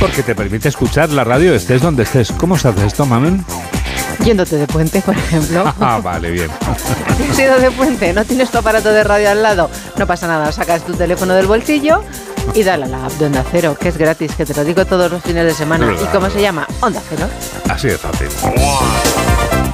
[0.00, 2.32] Porque te permite escuchar la radio estés donde estés.
[2.32, 3.44] ¿Cómo se hace esto, mamen?
[4.22, 5.64] Yéndote de puente, por ejemplo.
[5.80, 6.50] Ah, vale, bien.
[7.30, 8.12] ¿Has ido de puente?
[8.12, 9.70] ¿No tienes tu aparato de radio al lado?
[9.96, 12.02] No pasa nada, sacas tu teléfono del bolsillo
[12.54, 14.84] y dale a la app de Onda Cero, que es gratis, que te lo digo
[14.84, 15.92] todos los fines de semana.
[16.00, 16.66] ¿Y cómo se llama?
[16.80, 17.28] Onda Cero.
[17.68, 18.28] Así de fácil.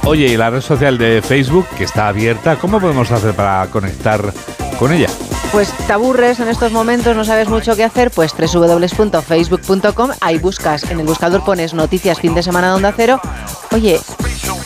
[0.05, 4.33] Oye, y la red social de Facebook, que está abierta, ¿cómo podemos hacer para conectar
[4.79, 5.09] con ella?
[5.51, 10.89] Pues te aburres en estos momentos, no sabes mucho qué hacer, pues www.facebook.com, ahí buscas,
[10.89, 13.19] en el buscador pones noticias fin de semana de Onda Cero,
[13.73, 13.99] oye,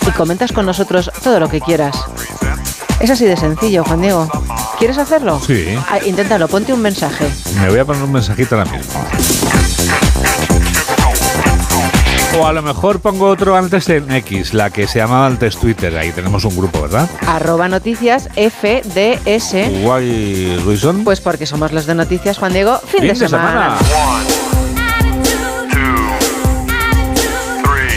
[0.08, 1.98] y comentas con nosotros todo lo que quieras.
[3.00, 4.30] Es así de sencillo, Juan Diego.
[4.78, 5.42] ¿Quieres hacerlo?
[5.46, 5.76] Sí.
[5.90, 7.28] Ah, inténtalo, ponte un mensaje.
[7.60, 8.94] Me voy a poner un mensajito ahora mismo.
[12.38, 15.98] O a lo mejor pongo otro antes en X, la que se llamaba antes Twitter.
[15.98, 17.10] Ahí tenemos un grupo, ¿verdad?
[17.28, 19.82] Arroba noticias FDS.
[19.82, 21.04] Guay, Ruizón.
[21.04, 22.78] Pues porque somos los de noticias, Juan Diego.
[22.80, 23.76] Fin, de, semana.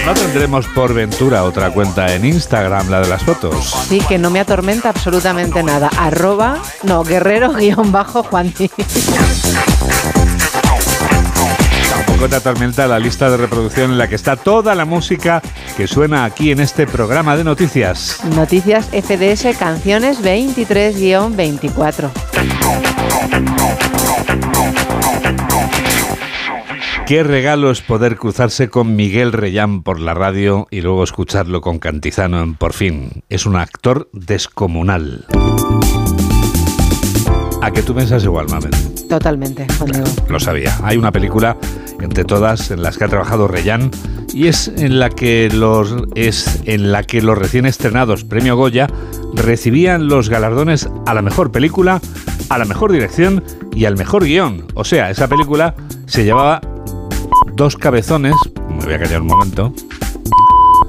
[0.06, 3.76] No tendremos por ventura otra cuenta en Instagram, la de las fotos.
[3.88, 5.90] Sí, que no me atormenta absolutamente nada.
[5.98, 7.52] Arroba, no, guerrero
[12.26, 15.40] te atormenta la lista de reproducción en la que está toda la música
[15.76, 18.18] que suena aquí en este programa de noticias.
[18.34, 22.10] Noticias FDS Canciones 23-24.
[27.06, 31.78] Qué regalo es poder cruzarse con Miguel Reyán por la radio y luego escucharlo con
[31.78, 33.22] Cantizano en Por fin.
[33.28, 35.24] Es un actor descomunal.
[37.62, 38.87] ¿A que tú piensas igual, Mamen?
[39.08, 40.06] Totalmente, Juan Diego.
[40.28, 40.76] Lo sabía.
[40.82, 41.56] Hay una película
[42.00, 43.90] entre todas en las que ha trabajado Reyán
[44.34, 48.86] y es en la que los es en la que los recién estrenados Premio Goya
[49.34, 52.00] recibían los galardones a la mejor película,
[52.48, 53.42] a la mejor dirección
[53.74, 54.66] y al mejor guion.
[54.74, 55.74] O sea, esa película
[56.06, 56.60] se llevaba
[57.54, 58.34] dos cabezones.
[58.68, 59.72] Me voy a callar un momento.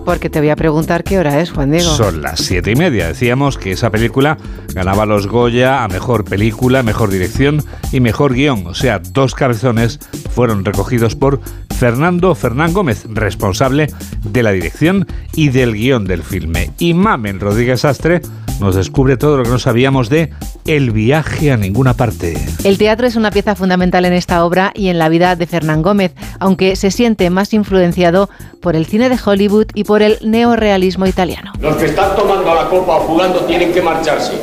[0.09, 1.87] Porque te voy a preguntar qué hora es, Juan Diego.
[1.95, 3.09] Son las siete y media.
[3.09, 4.39] Decíamos que esa película
[4.73, 8.65] ganaba los Goya a mejor película, mejor dirección y mejor guion.
[8.65, 9.99] O sea, dos cabezones
[10.33, 11.39] fueron recogidos por
[11.77, 13.85] Fernando Fernán Gómez, responsable
[14.23, 16.71] de la dirección y del guion del filme.
[16.79, 18.21] Y Mamen Rodríguez Astre
[18.59, 20.31] nos descubre todo lo que no sabíamos de
[20.65, 22.37] El viaje a ninguna parte.
[22.63, 25.81] El teatro es una pieza fundamental en esta obra y en la vida de Fernán
[25.81, 28.29] Gómez, aunque se siente más influenciado
[28.61, 31.53] por el cine de Hollywood y por el neorealismo italiano.
[31.59, 34.33] Los que están tomando la copa o jugando tienen que marcharse.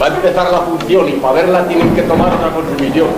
[0.00, 3.08] Va a empezar la función y para verla tienen que tomar otra consumición.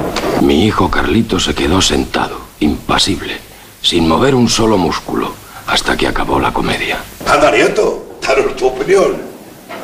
[0.43, 3.35] Mi hijo Carlito se quedó sentado, impasible,
[3.81, 5.33] sin mover un solo músculo,
[5.67, 6.99] hasta que acabó la comedia.
[7.27, 9.28] Anda, nieto, danos tu opinión.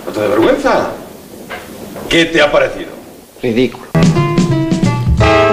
[0.07, 0.91] ¿No te da vergüenza?
[2.09, 2.91] ¿Qué te ha parecido?
[3.43, 3.85] Ridículo.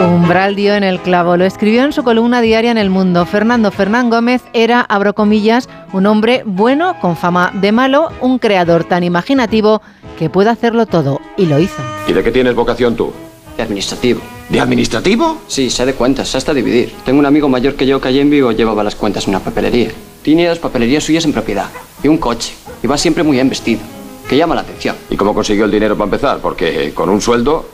[0.06, 1.38] Umbral dio en el clavo.
[1.38, 3.26] Lo escribió en su columna diaria en El Mundo.
[3.26, 8.84] Fernando Fernán Gómez era, abro comillas, un hombre bueno con fama de malo, un creador
[8.84, 9.82] tan imaginativo
[10.18, 11.20] que puede hacerlo todo.
[11.38, 11.82] Y lo hizo.
[12.08, 13.14] ¿Y de qué tienes vocación tú?
[13.56, 14.22] De administrativo.
[14.50, 15.38] ¿De administrativo?
[15.48, 16.94] Sí, sé de cuentas, sé hasta dividir.
[17.06, 19.40] Tengo un amigo mayor que yo que allí en Vigo llevaba las cuentas en una
[19.40, 19.92] papelería.
[20.24, 21.68] Tiene las papelerías suyas en propiedad.
[22.04, 22.54] Y un coche.
[22.82, 23.82] Y va siempre muy bien vestido.
[24.28, 24.96] Que llama la atención.
[25.10, 26.40] ¿Y cómo consiguió el dinero para empezar?
[26.40, 27.66] Porque con un sueldo...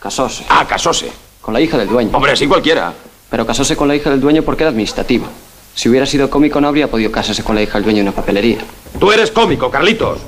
[0.00, 0.44] Casóse.
[0.48, 1.12] Ah, casóse.
[1.40, 2.10] Con la hija del dueño.
[2.12, 2.92] Hombre, así cualquiera.
[3.28, 5.26] Pero casóse con la hija del dueño porque era administrativo.
[5.74, 8.16] Si hubiera sido cómico no habría podido casarse con la hija del dueño en una
[8.16, 8.58] papelería.
[8.98, 10.18] Tú eres cómico, Carlitos.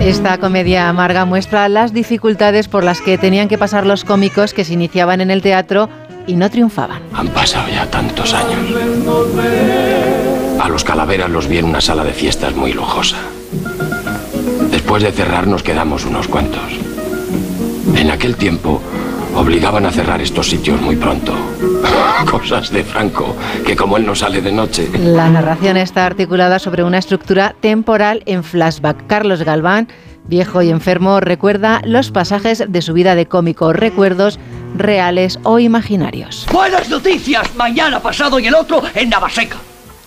[0.00, 4.64] Esta comedia amarga muestra las dificultades por las que tenían que pasar los cómicos que
[4.64, 5.88] se iniciaban en el teatro
[6.26, 7.02] y no triunfaban.
[7.12, 8.58] Han pasado ya tantos años.
[10.58, 13.18] A los calaveras los vi en una sala de fiestas muy lujosa.
[14.90, 16.72] Después de cerrar nos quedamos unos cuantos.
[17.94, 18.82] En aquel tiempo
[19.36, 21.32] obligaban a cerrar estos sitios muy pronto.
[22.28, 24.90] Cosas de Franco, que como él no sale de noche.
[24.98, 29.06] La narración está articulada sobre una estructura temporal en flashback.
[29.06, 29.86] Carlos Galván,
[30.24, 34.40] viejo y enfermo, recuerda los pasajes de su vida de cómico, recuerdos
[34.74, 36.48] reales o imaginarios.
[36.52, 39.58] Buenas noticias, mañana, pasado y el otro en Navaseca.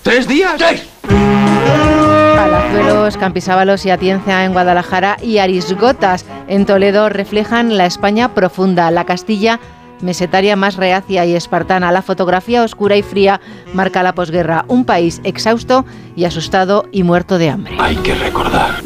[0.04, 0.56] ¿Tres días?
[0.58, 2.13] ¡Tres!
[2.36, 9.06] Palazuelos, Campisábalos y Atienza en Guadalajara y Arisgotas en Toledo reflejan la España profunda, la
[9.06, 9.60] Castilla
[10.02, 11.92] mesetaria más reacia y espartana.
[11.92, 13.42] La fotografía oscura y fría
[13.74, 17.76] marca la posguerra, un país exhausto y asustado y muerto de hambre.
[17.80, 18.82] Hay que recordar.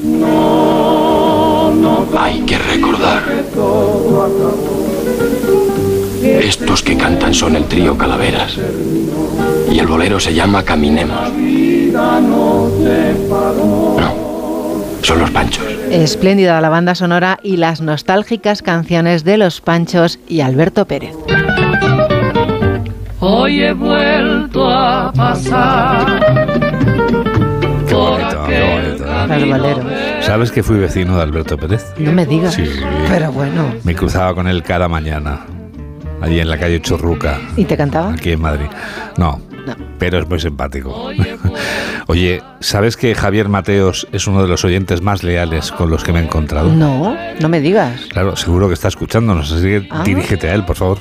[2.18, 3.24] Hay que recordar.
[6.36, 8.58] Estos que cantan son el trío Calaveras.
[9.72, 11.32] Y el bolero se llama Caminemos.
[11.94, 12.70] No,
[15.02, 15.66] son los Panchos.
[15.90, 21.16] Espléndida la banda sonora y las nostálgicas canciones de los Panchos y Alberto Pérez.
[23.20, 26.06] Hoy he vuelto a pasar
[27.90, 29.86] por aquel Los boleros.
[30.22, 31.94] ¿Sabes que fui vecino de Alberto Pérez?
[31.98, 32.54] No me digas.
[32.54, 32.66] Sí.
[33.10, 33.74] Pero bueno.
[33.84, 35.46] Me cruzaba con él cada mañana,
[36.22, 38.14] allí en la calle Churruca, ¿Y te cantaba?
[38.14, 38.68] aquí en Madrid.
[39.18, 39.40] No,
[40.00, 41.10] pero es muy simpático.
[42.08, 46.14] Oye, ¿sabes que Javier Mateos es uno de los oyentes más leales con los que
[46.14, 46.70] me he encontrado?
[46.72, 48.02] No, no me digas.
[48.10, 50.04] Claro, seguro que está escuchándonos, así que Ah.
[50.06, 51.00] dirígete a él, por favor.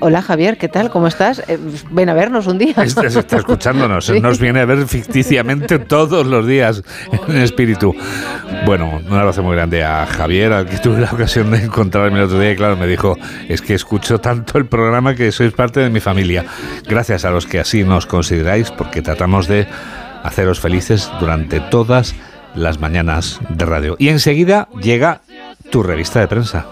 [0.00, 0.90] Hola Javier, ¿qué tal?
[0.90, 1.42] ¿Cómo estás?
[1.48, 1.58] Eh,
[1.90, 2.74] ven a vernos un día.
[2.76, 4.20] Está, está escuchándonos, Sí.
[4.20, 6.82] nos viene a ver ficticiamente todos los días
[7.28, 7.94] en espíritu.
[8.66, 12.24] Bueno, un abrazo muy grande a Javier, al que tuve la ocasión de encontrarme el
[12.26, 13.16] otro día y claro, me dijo,
[13.48, 16.44] es que escucho tanto el programa que sois parte de mi familia.
[16.86, 19.66] Gracias a los que así nos consideráis, porque tratamos de
[20.22, 22.14] haceros felices durante todas
[22.54, 23.96] las mañanas de radio.
[23.98, 25.20] Y enseguida llega
[25.70, 26.66] tu revista de prensa.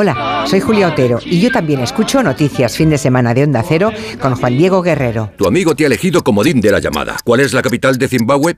[0.00, 3.90] Hola, soy Julia Otero y yo también escucho Noticias Fin de Semana de Onda Cero
[4.20, 5.32] con Juan Diego Guerrero.
[5.36, 7.16] Tu amigo te ha elegido comodín de la llamada.
[7.24, 8.54] ¿Cuál es la capital de Zimbabue?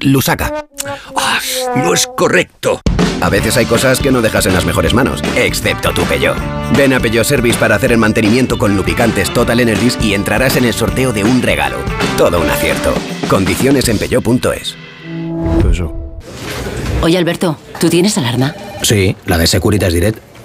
[0.00, 0.66] Lusaka.
[1.76, 2.80] no es correcto.
[3.20, 6.36] A veces hay cosas que no dejas en las mejores manos, excepto tu Peugeot.
[6.76, 10.64] Ven a Peugeot Service para hacer el mantenimiento con lubricantes Total Energies y entrarás en
[10.64, 11.76] el sorteo de un regalo.
[12.18, 12.92] Todo un acierto.
[13.28, 14.76] Condiciones en peugeot.es.
[17.00, 18.56] Oye, Alberto, ¿tú tienes alarma?
[18.82, 20.29] Sí, la de Securitas Direct.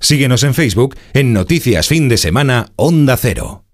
[0.00, 3.64] Síguenos en Facebook en Noticias Fin de Semana Onda Cero.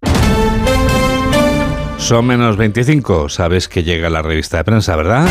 [1.98, 3.28] Son menos 25.
[3.28, 5.28] Sabes que llega la revista de prensa, ¿verdad?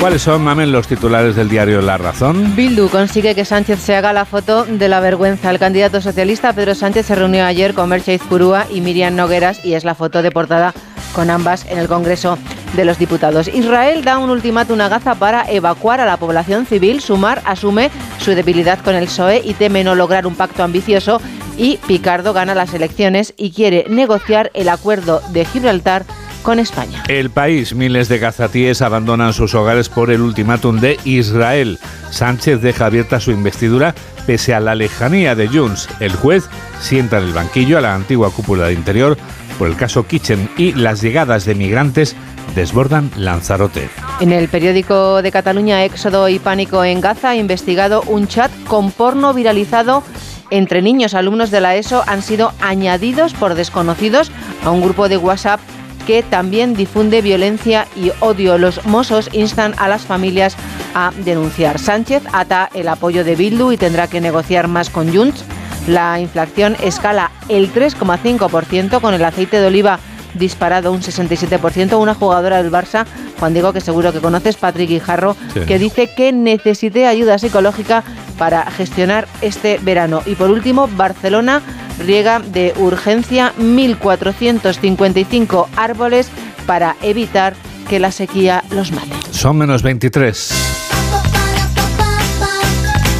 [0.00, 2.56] ¿Cuáles son, mamen, los titulares del diario La Razón?
[2.56, 5.50] Bildu consigue que Sánchez se haga la foto de la vergüenza.
[5.50, 9.74] El candidato socialista Pedro Sánchez se reunió ayer con Merche Izpurúa y Miriam Nogueras y
[9.74, 10.74] es la foto de portada
[11.14, 12.38] con ambas en el Congreso
[12.74, 13.48] de los Diputados.
[13.48, 17.00] Israel da un ultimátum a Gaza para evacuar a la población civil.
[17.00, 17.90] Sumar asume
[18.22, 21.20] su debilidad con el PSOE y teme no lograr un pacto ambicioso.
[21.58, 26.04] Y Picardo gana las elecciones y quiere negociar el acuerdo de Gibraltar
[26.42, 27.02] con España.
[27.08, 31.78] El país, miles de gazatíes abandonan sus hogares por el ultimátum de Israel.
[32.10, 33.94] Sánchez deja abierta su investidura
[34.26, 35.88] pese a la lejanía de Junts.
[36.00, 36.48] El juez
[36.80, 39.16] sienta en el banquillo a la antigua cúpula de interior
[39.58, 42.16] por el caso Kitchen y las llegadas de migrantes
[42.54, 43.88] desbordan Lanzarote.
[44.20, 48.90] En el periódico de Cataluña, Éxodo y Pánico en Gaza, ha investigado un chat con
[48.90, 50.02] porno viralizado
[50.50, 54.30] entre niños alumnos de la ESO han sido añadidos por desconocidos
[54.64, 55.60] a un grupo de WhatsApp
[56.06, 58.58] que también difunde violencia y odio.
[58.58, 60.56] Los Mossos instan a las familias
[60.94, 61.78] a denunciar.
[61.78, 65.44] Sánchez ata el apoyo de Bildu y tendrá que negociar más con Junts.
[65.86, 69.98] La inflación escala el 3,5% con el aceite de oliva
[70.34, 71.98] disparado un 67%.
[71.98, 73.04] Una jugadora del Barça,
[73.38, 75.60] Juan Diego, que seguro que conoces, Patrick Guijarro, Sí.
[75.60, 78.02] que dice que necesite ayuda psicológica
[78.38, 80.22] para gestionar este verano.
[80.26, 81.62] Y por último, Barcelona
[81.98, 86.28] riega de urgencia 1.455 árboles
[86.66, 87.54] para evitar
[87.88, 89.10] que la sequía los mate.
[89.30, 90.52] Son menos 23.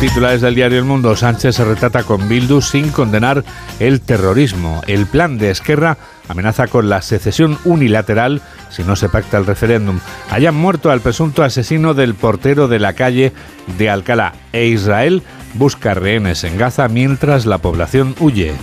[0.00, 1.14] Titulares del diario El Mundo.
[1.14, 3.44] Sánchez se retrata con Bildu sin condenar
[3.78, 4.80] el terrorismo.
[4.88, 5.96] El plan de Esquerra
[6.28, 9.98] amenaza con la secesión unilateral si no se pacta el referéndum.
[10.30, 13.32] Hayan muerto al presunto asesino del portero de la calle
[13.78, 15.22] de Alcalá e Israel
[15.54, 18.54] busca rehenes en Gaza mientras la población huye.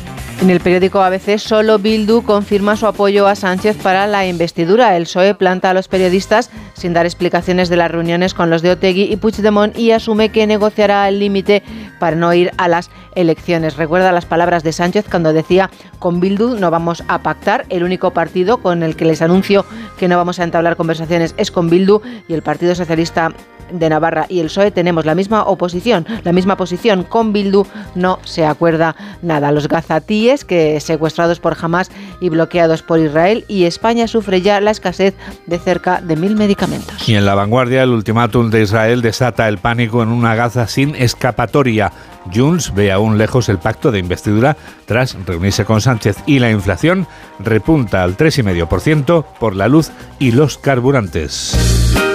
[0.41, 4.95] En el periódico ABC, solo Bildu confirma su apoyo a Sánchez para la investidura.
[4.95, 8.71] El PSOE planta a los periodistas sin dar explicaciones de las reuniones con los de
[8.71, 11.61] Otegui y Puigdemont y asume que negociará el límite
[11.99, 13.75] para no ir a las elecciones.
[13.75, 15.69] Recuerda las palabras de Sánchez cuando decía
[15.99, 17.65] con Bildu no vamos a pactar.
[17.67, 19.65] El único partido con el que les anuncio
[19.97, 23.33] que no vamos a entablar conversaciones es con Bildu y el Partido Socialista
[23.71, 27.03] de Navarra y el PSOE tenemos la misma oposición, la misma posición.
[27.03, 27.65] Con Bildu
[27.95, 29.51] no se acuerda nada.
[29.51, 34.71] Los gazatíes, que secuestrados por Hamas y bloqueados por Israel, y España sufre ya la
[34.71, 35.15] escasez
[35.45, 37.07] de cerca de mil medicamentos.
[37.07, 40.95] Y en la vanguardia, el ultimátum de Israel desata el pánico en una Gaza sin
[40.95, 41.91] escapatoria.
[42.33, 47.07] Junts ve aún lejos el pacto de investidura tras reunirse con Sánchez y la inflación
[47.39, 52.08] repunta al 3,5% por la luz y los carburantes.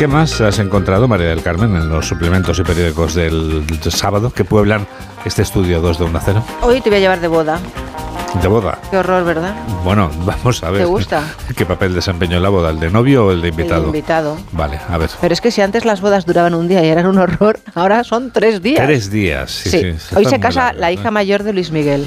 [0.00, 4.44] ¿Qué más has encontrado, María del Carmen, en los suplementos y periódicos del sábado que
[4.44, 4.86] pueblan
[5.26, 6.42] este estudio 2 de Onda Cero?
[6.62, 7.60] Hoy te voy a llevar de boda.
[8.40, 8.78] De boda.
[8.90, 9.54] Qué horror, ¿verdad?
[9.84, 10.80] Bueno, vamos a ver.
[10.80, 11.22] ¿Te gusta?
[11.54, 12.70] ¿Qué papel desempeñó la boda?
[12.70, 13.82] ¿El de novio o el de invitado?
[13.82, 14.38] El invitado.
[14.52, 15.10] Vale, a ver.
[15.20, 18.02] Pero es que si antes las bodas duraban un día y eran un horror, ahora
[18.02, 18.82] son tres días.
[18.86, 19.96] Tres días, sí, Sí.
[19.98, 20.14] sí.
[20.16, 22.06] Hoy se casa largo, la hija mayor de Luis Miguel,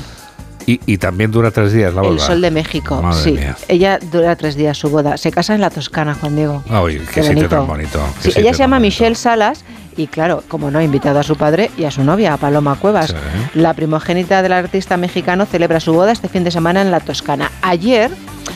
[0.66, 2.14] Y, y también dura tres días la boda.
[2.14, 3.02] el Sol de México.
[3.02, 3.58] Madre sí, mía.
[3.68, 5.18] ella dura tres días su boda.
[5.18, 6.64] Se casa en la Toscana, Juan Diego.
[6.70, 8.00] Ay, qué, sitio tan bonito.
[8.22, 8.94] qué Sí, ella se llama bonito.
[8.94, 9.64] Michelle Salas
[9.98, 12.76] y claro, como no ha invitado a su padre y a su novia, a Paloma
[12.76, 13.16] Cuevas.
[13.54, 17.52] La primogénita del artista mexicano celebra su boda este fin de semana en la Toscana.
[17.62, 18.12] Ayer,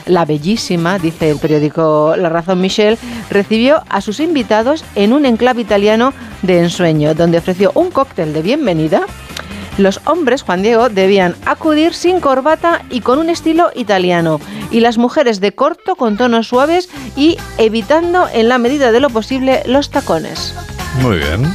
[0.05, 2.97] la bellísima, dice el periódico La Razón Michelle,
[3.29, 8.41] recibió a sus invitados en un enclave italiano de ensueño, donde ofreció un cóctel de
[8.41, 9.01] bienvenida.
[9.77, 14.39] Los hombres, Juan Diego, debían acudir sin corbata y con un estilo italiano,
[14.71, 19.09] y las mujeres de corto con tonos suaves y evitando en la medida de lo
[19.09, 20.53] posible los tacones.
[21.01, 21.45] Muy bien.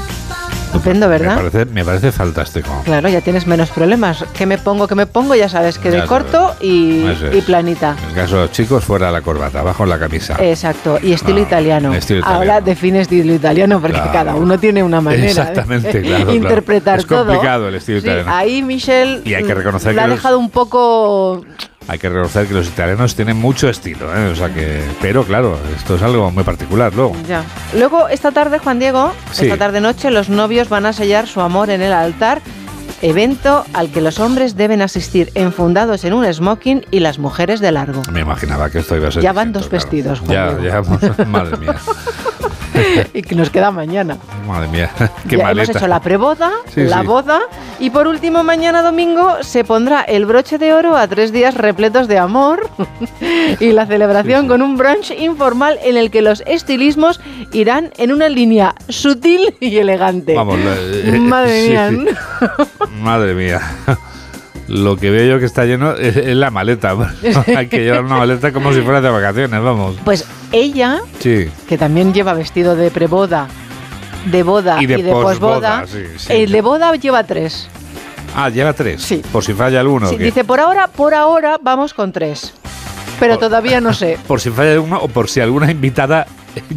[0.72, 1.36] Estupendo, ¿verdad?
[1.36, 2.70] Me parece, me parece fantástico.
[2.86, 4.24] Claro, ya tienes menos problemas.
[4.32, 5.34] ¿Qué me pongo, qué me pongo?
[5.34, 6.08] Ya sabes que Ya de sabes.
[6.08, 7.04] corto y,
[7.44, 7.94] planita.
[8.02, 10.34] En el caso de los chicos, fuera la corbata, abajo la camisa.
[10.40, 11.92] Exacto, y estilo italiano.
[11.92, 14.12] estilo Ahora define estilo italiano porque Claro.
[14.12, 16.34] cada uno tiene una manera Exactamente, de claro, claro.
[16.34, 17.26] interpretar Es todo.
[17.26, 18.34] complicado el estilo Sí, italiano.
[18.34, 21.44] ahí Michelle Y hay que reconocer lo ha los- dejado un poco
[21.88, 24.28] Hay que reconocer que los italianos tienen mucho estilo, ¿eh?
[24.30, 27.14] o sea que, pero claro, esto es algo muy particular luego.
[27.28, 27.44] Ya.
[27.76, 29.44] Luego, esta tarde, Juan Diego, Sí.
[29.46, 32.40] esta tarde noche, los novios van a sellar su amor en el altar,
[33.02, 37.72] evento al que los hombres deben asistir enfundados en un smoking y las mujeres de
[37.72, 38.02] largo.
[38.12, 39.22] Me imaginaba que esto iba a ser.
[39.22, 39.84] Ya van distinto, dos claro.
[39.84, 40.98] vestidos, Juan Ya, Diego.
[41.18, 41.74] ya, madre mía,
[43.14, 44.16] y que nos queda mañana.
[44.46, 44.90] madre mía,
[45.28, 45.64] qué ya maleta.
[45.72, 47.06] hemos hecho la preboda, Sí, la sí.
[47.06, 47.40] boda
[47.78, 52.08] y por último mañana domingo se pondrá el broche de oro a tres días repletos
[52.08, 52.68] de amor
[53.60, 57.20] y la celebración con un brunch informal en el que los estilismos
[57.52, 60.34] irán en una línea sutil y elegante.
[60.34, 61.90] Vamos, eh, Madre sí, mía.
[61.90, 62.88] sí.
[63.00, 63.60] Madre mía.
[64.68, 66.94] Lo que veo yo que está lleno es, es la maleta.
[67.56, 69.96] Hay que llevar una maleta como si fuera de vacaciones, vamos.
[70.04, 71.48] Pues ella, Sí.
[71.68, 73.48] que también lleva vestido de preboda,
[74.26, 76.32] de boda Y y de de, posboda, posboda, sí, sí.
[76.32, 77.68] el de boda lleva tres.
[78.34, 79.02] Ah, lleva tres.
[79.02, 79.20] Sí.
[79.32, 80.08] Por si falla alguno.
[80.08, 82.54] Sí, dice, por ahora, por ahora vamos con tres.
[83.20, 84.18] Pero todavía no sé.
[84.26, 86.26] Por si falla alguno o por si alguna invitada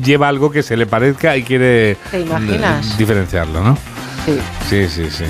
[0.04, 2.86] lleva algo que se le parezca y quiere ¿Te imaginas?
[2.86, 3.78] eh, diferenciarlo, ¿no?
[4.26, 4.38] Sí.
[4.70, 5.24] Sí, sí, sí.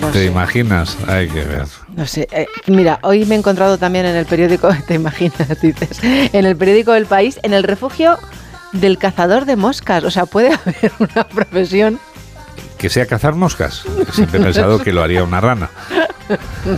[0.00, 0.96] No ¿Te imaginas?
[1.08, 1.64] Hay que ver.
[1.94, 5.98] No sé, eh, mira, hoy me he encontrado también en el periódico, te imaginas, dices,
[6.02, 8.18] en el periódico del país, en el refugio
[8.72, 10.04] del cazador de moscas.
[10.04, 11.98] O sea, puede haber una profesión.
[12.78, 13.84] Que sea cazar moscas.
[14.12, 15.70] Siempre he pensado que lo haría una rana.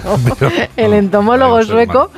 [0.04, 0.34] No.
[0.38, 2.12] Pero- el entomólogo sueco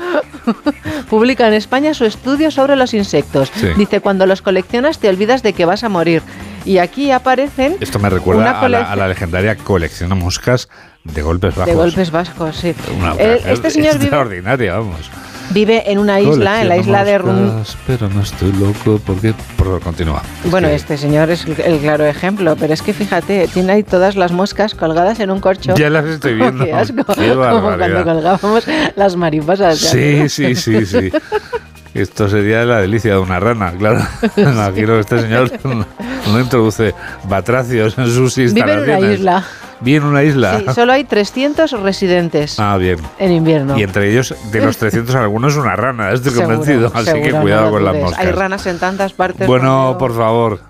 [1.08, 3.50] publica en España su estudio sobre los insectos.
[3.54, 3.68] Sí.
[3.78, 6.22] Dice, cuando los coleccionas te olvidas de que vas a morir.
[6.64, 10.68] Y aquí aparecen Esto me recuerda a la, a la legendaria colección de moscas
[11.04, 11.66] de golpes bajos.
[11.66, 12.74] de golpes vascos, sí.
[12.98, 15.10] Una mujer este señor vive, extraordinaria, vamos.
[15.50, 17.64] vive en una isla, en la isla de Rum.
[17.86, 19.32] Pero no estoy loco porque...
[19.56, 20.22] Por, continúa.
[20.44, 24.32] Bueno, este señor es el, claro ejemplo, pero es que fíjate, tiene ahí todas las
[24.32, 25.74] moscas colgadas en un corcho.
[25.74, 26.64] Ya las estoy viendo.
[26.64, 27.04] Qué asco.
[27.14, 29.78] Qué Como cuando colgábamos las mariposas.
[29.78, 31.10] Sí, sí, sí, sí.
[31.94, 34.00] Esto sería la delicia de una rana, claro.
[34.36, 36.94] Imagino que este señor no introduce
[37.28, 38.98] batracios en sus Vive en instalaciones.
[39.02, 39.44] una isla.
[39.80, 40.58] Vive en una isla.
[40.60, 42.98] Sí, solo hay 300 residentes Ah, bien.
[43.18, 43.76] en invierno.
[43.78, 46.92] Y entre ellos, de los 300, algunos una rana, estoy Seguro, convencido.
[46.94, 48.20] Así que seguro, cuidado con las moscas.
[48.24, 49.46] Hay ranas en tantas partes.
[49.48, 50.60] Bueno, por favor,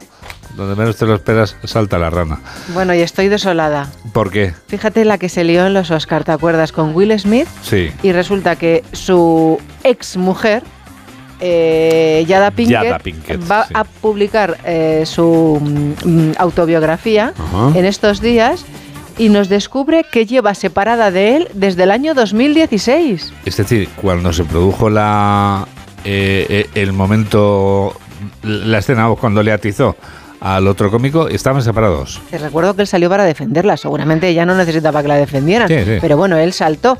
[0.56, 2.38] donde menos te lo esperas, salta la rana.
[2.72, 3.88] Bueno, y estoy desolada.
[4.14, 4.54] ¿Por qué?
[4.68, 6.72] Fíjate la que se lió en los Oscar, ¿te acuerdas?
[6.72, 7.48] Con Will Smith.
[7.62, 7.90] Sí.
[8.02, 10.62] Y resulta que su ex mujer,
[11.41, 13.74] eh, Yada, Pinkett, va sí.
[13.74, 17.78] a publicar eh, su mm, autobiografía Ajá.
[17.78, 18.64] en estos días
[19.18, 23.32] y nos descubre que lleva separada de él desde el año 2016.
[23.45, 25.66] Es decir, cuando se produjo la
[26.05, 27.95] eh, eh, el momento,
[28.43, 29.97] la escena cuando le atizó
[30.41, 32.20] al otro cómico, estaban separados.
[32.30, 33.76] Te recuerdo que él salió para defenderla.
[33.76, 35.68] Seguramente ella no necesitaba que la defendieran.
[35.68, 35.99] Sí, sí.
[36.01, 36.97] Pero bueno, él saltó.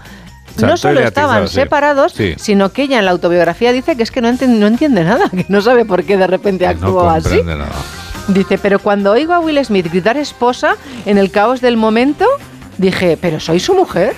[0.59, 2.35] No solo estaban separados, Sí.
[2.39, 5.29] sino que ella en la autobiografía dice que es que no, enten- no entiende nada,
[5.31, 7.23] que no sabe por qué de repente No actuó así.
[7.23, 7.73] comprende nada.
[8.29, 10.77] Dice, pero cuando oigo a Will Smith gritar esposa
[11.07, 12.27] en el caos del momento,
[12.79, 14.15] dije, pero soy su mujer.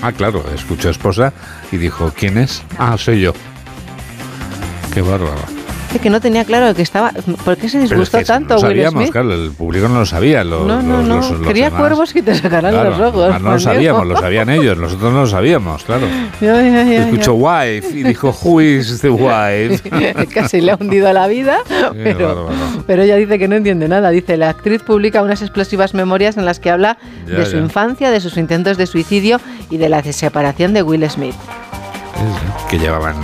[0.00, 1.32] Ah, claro, escuchó esposa
[1.72, 2.62] y dijo, ¿quién es?
[2.78, 3.32] Ah, soy yo.
[4.94, 5.34] Qué bárbaro.
[6.00, 7.12] Que no tenía claro que estaba.
[7.44, 9.12] ¿Por qué se Pero es disgustó que tanto no Will sabíamos, Smith?
[9.12, 10.44] claro, el público no lo sabía.
[10.44, 11.16] Los, no, no, los- no.
[11.16, 11.80] los- los Quería demás.
[11.80, 13.40] cuervos que te sacaran Claro, los ojos.
[13.42, 16.06] no lo sabíamos, lo sabían ellos, nosotros no lo sabíamos, claro.
[16.40, 19.80] Escuchó wife y dijo, who is the wife?
[20.34, 21.58] Casi le ha hundido la vida,
[22.04, 22.48] pero,
[22.86, 24.10] pero ella dice que no entiende nada.
[24.10, 27.58] Dice, la actriz publica unas explosivas memorias en las que habla Ya, de su ya.
[27.62, 31.34] infancia, de sus intentos de suicidio y de la separación de Will Smith.
[32.70, 33.16] que llevaban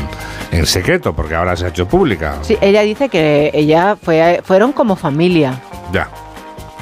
[0.58, 2.36] en secreto, porque ahora se ha hecho pública.
[2.42, 5.60] Sí, ella dice que ella fue, fueron como familia,
[5.92, 6.08] Ya.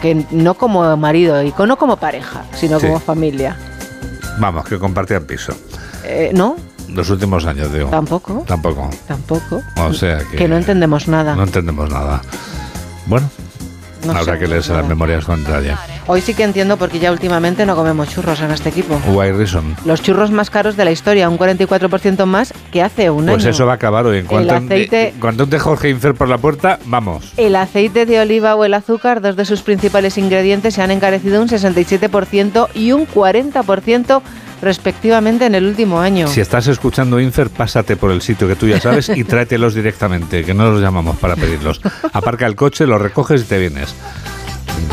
[0.01, 2.87] que no como marido y no como pareja, sino Sí.
[2.87, 3.57] como familia.
[4.39, 5.53] Vamos, que compartían piso.
[6.05, 6.57] Eh, no,
[6.89, 7.89] Los últimos años, digo.
[7.91, 8.91] tampoco, Tampoco.
[9.07, 9.63] tampoco.
[9.79, 11.35] O sea que, Que no entendemos nada.
[11.37, 12.21] no entendemos nada.
[13.07, 13.29] Bueno,
[14.05, 15.75] No habrá sé, que leerse las memorias con detalle.
[16.07, 19.01] Hoy sí que entiendo porque ya últimamente no comemos churros en este equipo.
[19.09, 19.77] Why reason?
[19.85, 23.51] Los churros más caros de la historia, un 44% más que hace un Pues año.
[23.51, 24.19] eso va a acabar hoy.
[24.19, 27.33] En cuanto, aceite- en cuanto te Jorge Infer por la puerta, vamos.
[27.37, 31.41] El aceite de oliva o el azúcar, dos de sus principales ingredientes, se han encarecido
[31.41, 34.23] un 67% y un 40%
[34.63, 36.29] respectivamente en el último año.
[36.29, 40.45] Si estás escuchando Infer, pásate por el sitio que tú ya sabes y tráetelos directamente,
[40.45, 41.81] que no los llamamos para pedirlos.
[42.13, 43.95] Aparca el coche, los recoges y te vienes.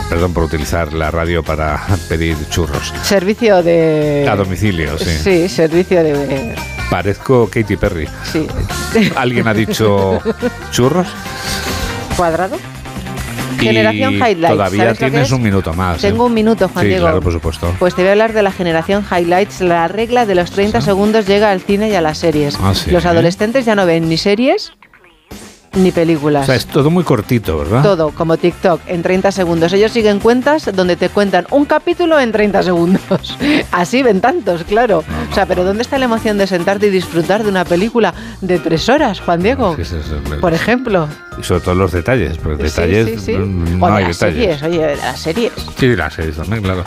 [0.09, 2.93] Perdón por utilizar la radio para pedir churros.
[3.03, 4.27] Servicio de...
[4.29, 5.11] A domicilio, sí.
[5.23, 6.55] Sí, servicio de...
[6.89, 8.07] Parezco Katy Perry.
[8.31, 8.47] Sí.
[9.15, 10.19] ¿Alguien ha dicho
[10.71, 11.07] churros?
[12.17, 12.57] ¿Cuadrado?
[13.57, 14.49] Generación Highlights.
[14.49, 15.33] Todavía ¿sabes lo que tienes es?
[15.33, 16.01] un minuto más.
[16.01, 16.27] Tengo ¿eh?
[16.27, 17.05] un minuto, Juan sí, Diego.
[17.05, 17.73] claro, por supuesto.
[17.79, 19.61] Pues te voy a hablar de la generación Highlights.
[19.61, 22.57] La regla de los 30 segundos llega al cine y a las series.
[22.61, 22.91] Ah, sí.
[22.91, 24.73] Los adolescentes ya no ven ni series
[25.73, 26.43] ni películas.
[26.43, 27.83] O sea, es todo muy cortito, ¿verdad?
[27.83, 29.71] Todo, como TikTok, en 30 segundos.
[29.73, 33.37] Ellos siguen cuentas donde te cuentan un capítulo en 30 segundos.
[33.71, 35.03] Así ven tantos, claro.
[35.31, 38.59] o sea, pero ¿dónde está la emoción de sentarte y disfrutar de una película de
[38.59, 39.75] tres horas, Juan Diego?
[39.77, 41.07] Sí, sí, sí, Por ejemplo.
[41.39, 43.37] Y sobre todo los detalles, porque Sí, detalles sí, sí.
[43.37, 44.59] mm, no hay las detalles.
[44.59, 45.51] series, oye, las series.
[45.77, 46.83] Sí, las series también, claro.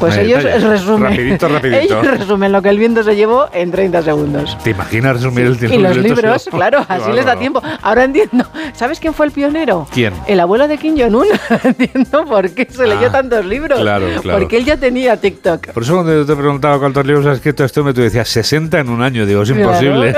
[0.00, 0.68] Pues No ellos detalles.
[0.68, 1.02] resumen.
[1.10, 1.78] Rapidito, rapidito.
[2.00, 4.58] Ellos resumen lo que el viento se llevó en 30 segundos.
[4.64, 5.76] ¿Te imaginas resumir el tiempo?
[5.78, 7.62] Y los libros, claro, así les da tiempo.
[7.82, 8.02] Ahora
[8.42, 8.50] entiendo.
[8.74, 9.86] ¿Sabes quién fue el pionero?
[9.92, 10.12] ¿Quién?
[10.26, 11.26] El abuelo de Kim Jong-un.
[11.64, 13.80] entiendo por qué se leyó Ah, tantos libros.
[13.80, 14.38] claro, claro.
[14.38, 15.68] Porque él ya tenía TikTok.
[15.72, 18.78] Por eso cuando yo te preguntaba cuántos libros has escrito este hombre, tú decías 60
[18.80, 19.26] en un año.
[19.26, 19.62] Digo, es Claro.
[19.92, 20.14] imposible.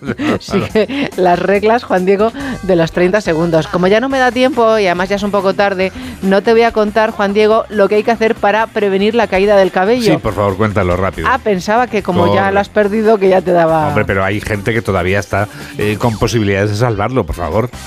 [0.40, 2.32] Sigue las reglas, Juan Diego,
[2.62, 3.66] de los 30 segundos.
[3.66, 5.92] Como ya no me da tiempo y además ya es un poco tarde,
[6.22, 9.26] no te voy a contar, Juan Diego, lo que hay que hacer para prevenir la
[9.26, 10.12] caída del cabello.
[10.14, 11.28] Sí, por favor, cuéntalo rápido.
[11.30, 13.88] Ah, pensaba que como ya lo has perdido, que ya te daba...
[13.88, 15.48] Hombre, pero hay gente que todavía está
[15.78, 17.39] eh, con posibilidades de salvarlo, por favor.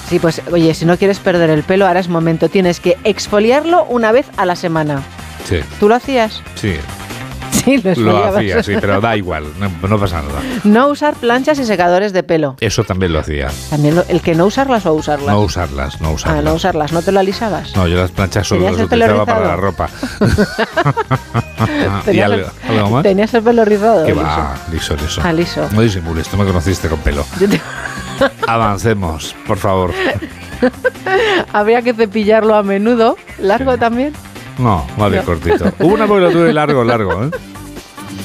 [0.09, 2.49] Sí, pues oye, si no quieres perder el pelo, ahora es momento.
[2.49, 5.01] Tienes que exfoliarlo una vez a la semana.
[5.47, 6.41] Sí, ¿Tú lo hacías?
[6.55, 6.75] sí.
[7.63, 10.41] Sí, lo hacía, sí, pero da igual, no, no pasa nada.
[10.63, 12.55] No usar planchas y secadores de pelo.
[12.59, 13.49] Eso también lo hacía.
[13.69, 15.27] También lo- el que no usarlas o usarlas.
[15.33, 16.43] No usarlas, no ah, usarlas.
[16.43, 17.75] no usarlas, ¿no te lo alisabas?
[17.75, 19.89] No, yo las planchas solo ¿Tenías las utilizaba para la ropa.
[22.01, 22.31] ¿Y ¿Tenías
[22.69, 23.03] algo, más?
[23.03, 24.05] ¿Tenías el pelo rizado?
[24.05, 24.23] Que liso?
[24.25, 25.21] va, liso, liso.
[25.23, 25.67] Ah, liso.
[25.71, 27.25] No disimules, tú me conociste con pelo.
[27.39, 27.61] Yo te-
[28.47, 29.91] Avancemos, por favor.
[31.51, 33.17] Habría que cepillarlo a menudo.
[33.39, 34.13] ¿Largo también?
[34.57, 35.23] No, vale, No.
[35.23, 35.71] cortito.
[35.79, 37.29] Hubo una lo tuve largo, largo, ¿eh?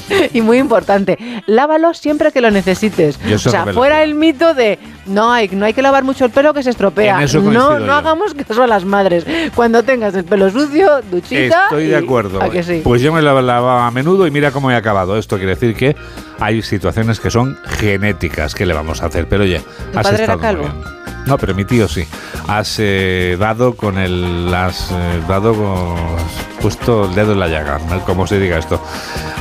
[0.33, 3.19] Y muy importante, lávalo siempre que lo necesites.
[3.33, 6.31] O sea, lo fuera el mito de no hay, no hay que lavar mucho el
[6.31, 7.25] pelo que se estropea.
[7.41, 7.93] No, no yo.
[7.93, 9.25] hagamos caso a las madres.
[9.55, 11.63] Cuando tengas el pelo sucio, duchita.
[11.65, 12.41] Estoy de acuerdo.
[12.41, 12.81] ¿A que sí?
[12.83, 15.17] Pues yo me la lavaba a menudo y mira cómo he acabado.
[15.17, 15.95] Esto quiere decir que
[16.39, 18.55] hay situaciones que son genéticas.
[18.55, 19.27] ¿Qué le vamos a hacer?
[19.27, 20.63] Pero oye, ¿Tu has padre era estado muy calvo?
[20.63, 20.98] bien.
[21.29, 22.07] No, pero mi tío sí.
[22.47, 24.51] Has eh, dado con el.
[24.51, 25.95] Has eh, dado con.
[26.17, 28.03] has puesto el dedo en la llaga, ¿no?
[28.03, 28.81] como se diga esto.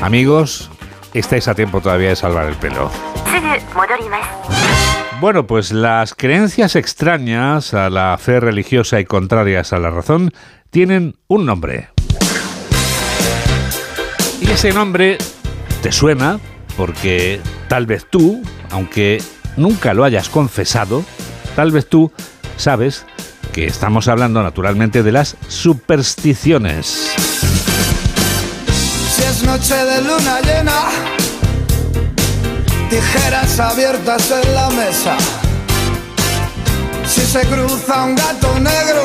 [0.03, 0.71] Amigos,
[1.15, 2.91] estáis a tiempo todavía de salvar el pelo.
[5.19, 10.31] Bueno, pues las creencias extrañas a la fe religiosa y contrarias a la razón
[10.71, 11.89] tienen un nombre.
[14.43, 15.17] Y ese nombre
[15.83, 16.39] te suena
[16.77, 19.23] porque tal vez tú, aunque
[19.57, 21.03] nunca lo hayas confesado,
[21.59, 22.13] tal vez tú
[22.57, 23.05] sabes
[23.53, 27.17] que estamos hablando naturalmente de las supersticiones.
[29.13, 30.83] Si es noche de luna llena,
[32.89, 35.17] tijeras abiertas en la mesa.
[37.05, 39.03] Si se cruza un gato negro,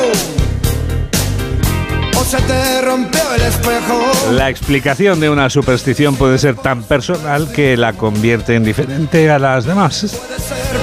[2.16, 4.00] o se te rompió el espejo.
[4.30, 9.40] La explicación de una superstición puede ser tan personal que la convierte en diferente a
[9.40, 10.20] las demás.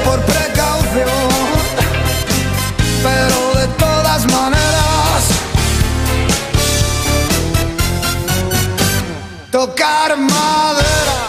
[0.04, 0.51] por precaución,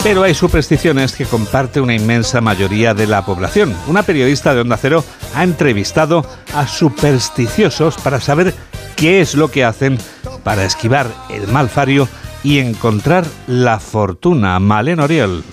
[0.02, 3.72] Pero hay supersticiones que comparte una inmensa mayoría de la población.
[3.86, 5.04] Una periodista de Onda Cero
[5.36, 8.52] ha entrevistado a supersticiosos para saber
[8.96, 9.98] qué es lo que hacen
[10.42, 12.08] para esquivar el malfario
[12.42, 14.58] y encontrar la fortuna.
[14.58, 15.44] Malen Oriol.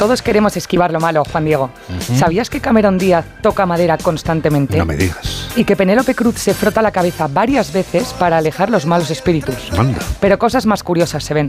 [0.00, 1.70] Todos queremos esquivar lo malo, Juan Diego.
[2.16, 4.78] ¿Sabías que Cameron Díaz toca madera constantemente?
[4.78, 5.41] No me digas.
[5.54, 9.54] Y que Penélope Cruz se frota la cabeza varias veces para alejar los malos espíritus.
[9.76, 9.98] Anda.
[10.20, 11.48] Pero cosas más curiosas se ven.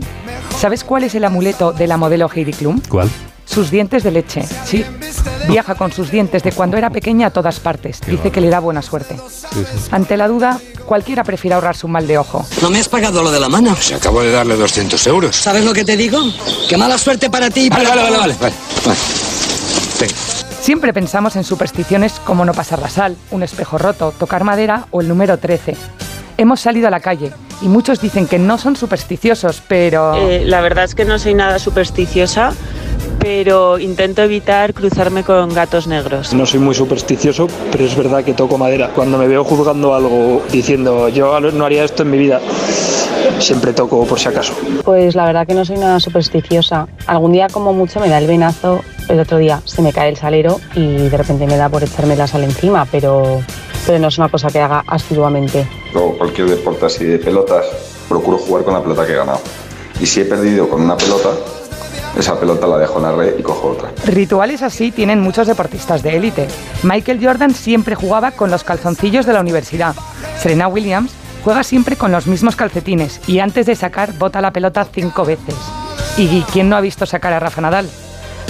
[0.58, 2.80] ¿Sabes cuál es el amuleto de la modelo Heidi Klum?
[2.88, 3.08] ¿Cuál?
[3.46, 4.84] Sus dientes de leche, sí.
[5.48, 8.00] Viaja con sus dientes de cuando era pequeña a todas partes.
[8.06, 9.16] Dice que le da buena suerte.
[9.90, 12.44] Ante la duda, cualquiera prefiere ahorrarse un mal de ojo.
[12.62, 13.76] ¿No me has pagado lo de la mano?
[13.76, 15.36] Se acabo de darle 200 euros.
[15.36, 16.18] ¿Sabes lo que te digo?
[16.68, 18.54] Que mala suerte para ti y Vale, para vale, vale, vale,
[18.86, 18.98] vale.
[20.00, 20.14] vale.
[20.64, 25.02] Siempre pensamos en supersticiones como no pasar la sal, un espejo roto, tocar madera o
[25.02, 25.76] el número 13.
[26.38, 30.14] Hemos salido a la calle y muchos dicen que no son supersticiosos, pero...
[30.14, 32.54] Eh, la verdad es que no soy nada supersticiosa,
[33.18, 36.32] pero intento evitar cruzarme con gatos negros.
[36.32, 38.88] No soy muy supersticioso, pero es verdad que toco madera.
[38.94, 42.40] Cuando me veo juzgando algo diciendo yo no haría esto en mi vida,
[43.44, 44.54] siempre toco por si acaso.
[44.84, 46.88] Pues la verdad que no soy nada supersticiosa.
[47.06, 50.16] Algún día como mucho me da el venazo, el otro día se me cae el
[50.16, 53.42] salero y de repente me da por echarme la sal encima, pero
[53.86, 55.68] pero no es una cosa que haga asiduamente.
[55.92, 57.66] Luego, cualquier deporte así de pelotas,
[58.08, 59.40] procuro jugar con la pelota que he ganado.
[60.00, 61.30] Y si he perdido con una pelota,
[62.18, 63.90] esa pelota la dejo en la red y cojo otra.
[64.06, 66.48] Rituales así tienen muchos deportistas de élite.
[66.82, 69.94] Michael Jordan siempre jugaba con los calzoncillos de la universidad.
[70.38, 71.12] Serena Williams
[71.44, 75.54] juega siempre con los mismos calcetines y antes de sacar bota la pelota cinco veces.
[76.16, 77.88] ¿Y quién no ha visto sacar a Rafa Nadal?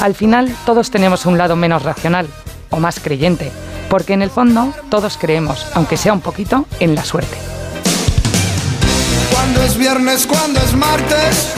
[0.01, 2.29] Al final todos tenemos un lado menos racional
[2.71, 3.51] o más creyente,
[3.91, 7.37] porque en el fondo todos creemos, aunque sea un poquito, en la suerte.
[9.33, 11.53] Cuando es viernes, cuando es martes,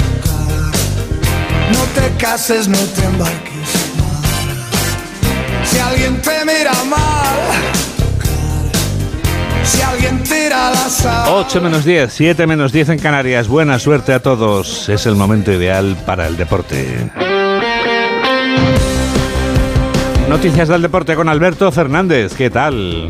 [1.73, 3.53] no te cases, no te embarques.
[5.65, 7.76] Si alguien te mira mal,
[9.67, 11.29] si alguien tira la sal.
[11.33, 13.49] 8 menos 10, 7 menos 10 en Canarias.
[13.49, 14.89] Buena suerte a todos.
[14.89, 17.11] Es el momento ideal para el deporte.
[20.29, 22.35] Noticias del deporte con Alberto Fernández.
[22.35, 23.09] ¿Qué tal?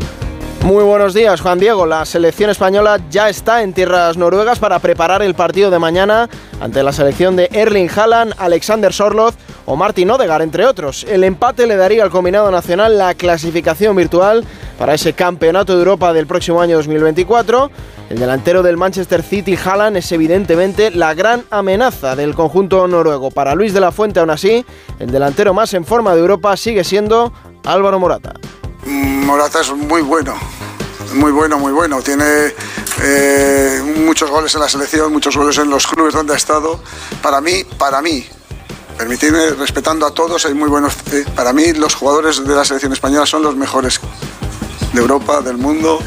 [0.63, 1.85] Muy buenos días, Juan Diego.
[1.85, 6.29] La selección española ya está en tierras noruegas para preparar el partido de mañana
[6.59, 9.35] ante la selección de Erling Haaland, Alexander Sorloth
[9.65, 11.05] o Martin Odegaard, entre otros.
[11.05, 14.43] El empate le daría al combinado nacional la clasificación virtual
[14.77, 17.71] para ese campeonato de Europa del próximo año 2024.
[18.09, 23.31] El delantero del Manchester City, Haaland, es evidentemente la gran amenaza del conjunto noruego.
[23.31, 24.65] Para Luis de la Fuente, aún así,
[24.99, 27.33] el delantero más en forma de Europa sigue siendo
[27.65, 28.33] Álvaro Morata.
[28.85, 30.35] Morata es muy bueno,
[31.15, 32.01] muy bueno, muy bueno.
[32.01, 32.53] Tiene
[33.03, 36.79] eh, muchos goles en la selección, muchos goles en los clubes donde ha estado.
[37.21, 38.25] Para mí, para mí,
[38.97, 40.93] permitirme, respetando a todos, hay muy buenos.
[41.11, 43.99] eh, para mí, los jugadores de la selección española son los mejores
[44.93, 45.99] de Europa, del mundo,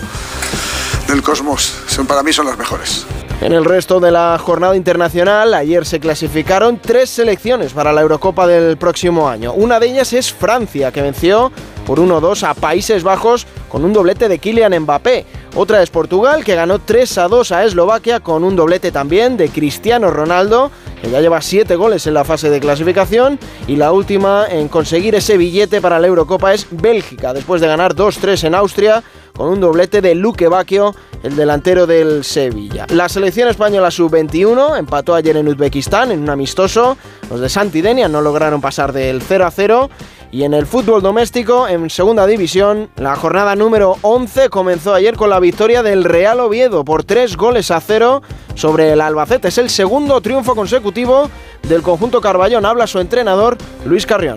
[1.07, 1.75] del cosmos.
[1.87, 3.07] Son, para mí son los mejores.
[3.41, 8.47] En el resto de la jornada internacional, ayer se clasificaron tres selecciones para la Eurocopa
[8.47, 9.55] del próximo año.
[9.55, 11.51] Una de ellas es Francia, que venció
[11.87, 15.25] por 1-2 a Países Bajos con un doblete de Kylian Mbappé.
[15.55, 20.71] Otra es Portugal, que ganó 3-2 a Eslovaquia con un doblete también de Cristiano Ronaldo,
[21.01, 23.39] que ya lleva 7 goles en la fase de clasificación.
[23.67, 27.95] Y la última en conseguir ese billete para la Eurocopa es Bélgica, después de ganar
[27.95, 29.03] 2-3 en Austria
[29.37, 32.87] con un doblete de Luque Bacchio, el delantero del Sevilla.
[32.91, 36.99] La selección española sub-21 empató ayer en Uzbekistán en un amistoso.
[37.31, 39.91] Los de Santidenia no lograron pasar del 0 a 0.
[40.33, 45.29] Y en el fútbol doméstico, en segunda división, la jornada número 11 comenzó ayer con
[45.29, 48.23] la victoria del Real Oviedo por 3 goles a 0
[48.55, 49.49] sobre el Albacete.
[49.49, 51.29] Es el segundo triunfo consecutivo
[51.69, 52.65] del conjunto Carballón.
[52.65, 54.37] Habla su entrenador, Luis Carrión.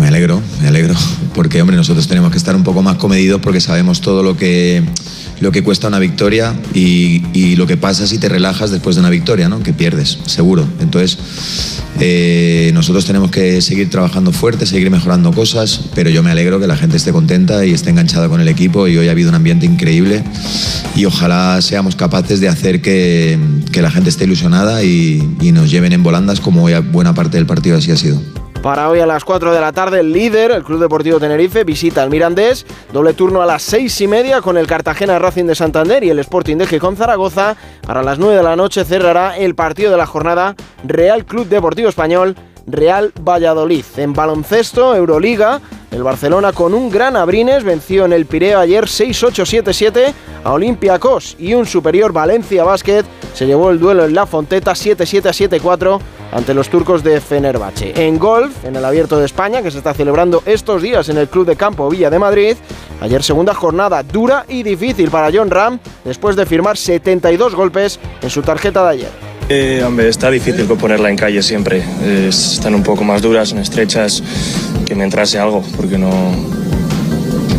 [0.00, 0.94] Me alegro, me alegro,
[1.32, 4.82] porque hombre, nosotros tenemos que estar un poco más comedidos porque sabemos todo lo que,
[5.40, 9.10] lo que cuesta una victoria y, lo que pasa si te relajas después de una
[9.10, 9.62] victoria, ¿no?
[9.62, 10.66] que pierdes, seguro.
[10.80, 11.18] Entonces,
[12.00, 16.66] eh, nosotros tenemos que seguir trabajando fuerte, seguir mejorando cosas, pero yo me alegro que
[16.66, 19.36] la gente esté contenta y esté enganchada con el equipo y hoy ha habido un
[19.36, 20.22] ambiente increíble
[20.94, 23.38] y ojalá seamos capaces de hacer que,
[23.76, 27.44] la gente esté ilusionada y, y nos lleven en volandas como hoy buena parte del
[27.44, 28.20] partido así ha sido.
[28.62, 32.02] Para hoy a las 4 de la tarde, el líder, el Club Deportivo Tenerife, visita
[32.02, 32.66] al Mirandés.
[32.92, 36.18] Doble turno a las 6 y media con el Cartagena Racing de Santander y el
[36.18, 37.56] Sporting de Gijón Zaragoza.
[37.86, 41.88] Para las 9 de la noche cerrará el partido de la jornada Real Club Deportivo
[41.88, 42.34] Español.
[42.66, 43.84] Real Valladolid.
[43.96, 45.60] En baloncesto, Euroliga,
[45.92, 51.54] el Barcelona con un gran Abrines venció en el Pireo ayer 6-8-7-7 a Olympiacos y
[51.54, 53.04] un superior Valencia Basket
[53.34, 56.00] se llevó el duelo en La Fonteta 7-7-7-4
[56.36, 57.94] ante los turcos de Fenerbahce.
[57.96, 61.28] En golf, en el Abierto de España, que se está celebrando estos días en el
[61.28, 62.56] Club de Campo Villa de Madrid,
[63.00, 68.28] ayer segunda jornada dura y difícil para John Ram después de firmar 72 golpes en
[68.28, 69.08] su tarjeta de ayer.
[69.48, 71.82] Eh, hombre, está difícil ponerla en calle siempre.
[72.02, 74.22] Eh, están un poco más duras, son estrechas,
[74.84, 76.10] que me entrase algo, porque no...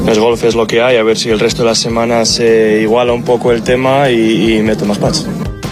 [0.07, 2.79] El golf es lo que hay, a ver si el resto de la semana se
[2.81, 5.25] iguala un poco el tema y, y meto más pats.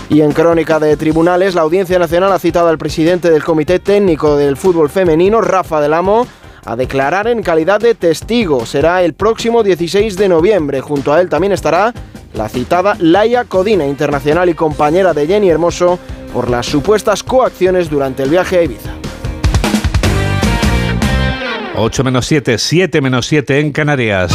[0.10, 4.38] Y en crónica de tribunales, la Audiencia Nacional ha citado al presidente del Comité Técnico
[4.38, 6.28] del Fútbol Femenino, Rafa del Amo,
[6.64, 8.66] a declarar en calidad de testigo.
[8.66, 10.82] Será el próximo 16 de noviembre.
[10.82, 11.94] Junto a él también estará
[12.34, 15.98] la citada Laia Codina, internacional y compañera de Jenny Hermoso,
[16.34, 18.92] por las supuestas coacciones durante el viaje a Ibiza.
[21.78, 24.32] 8 menos 7, 7 menos 7 en Canarias.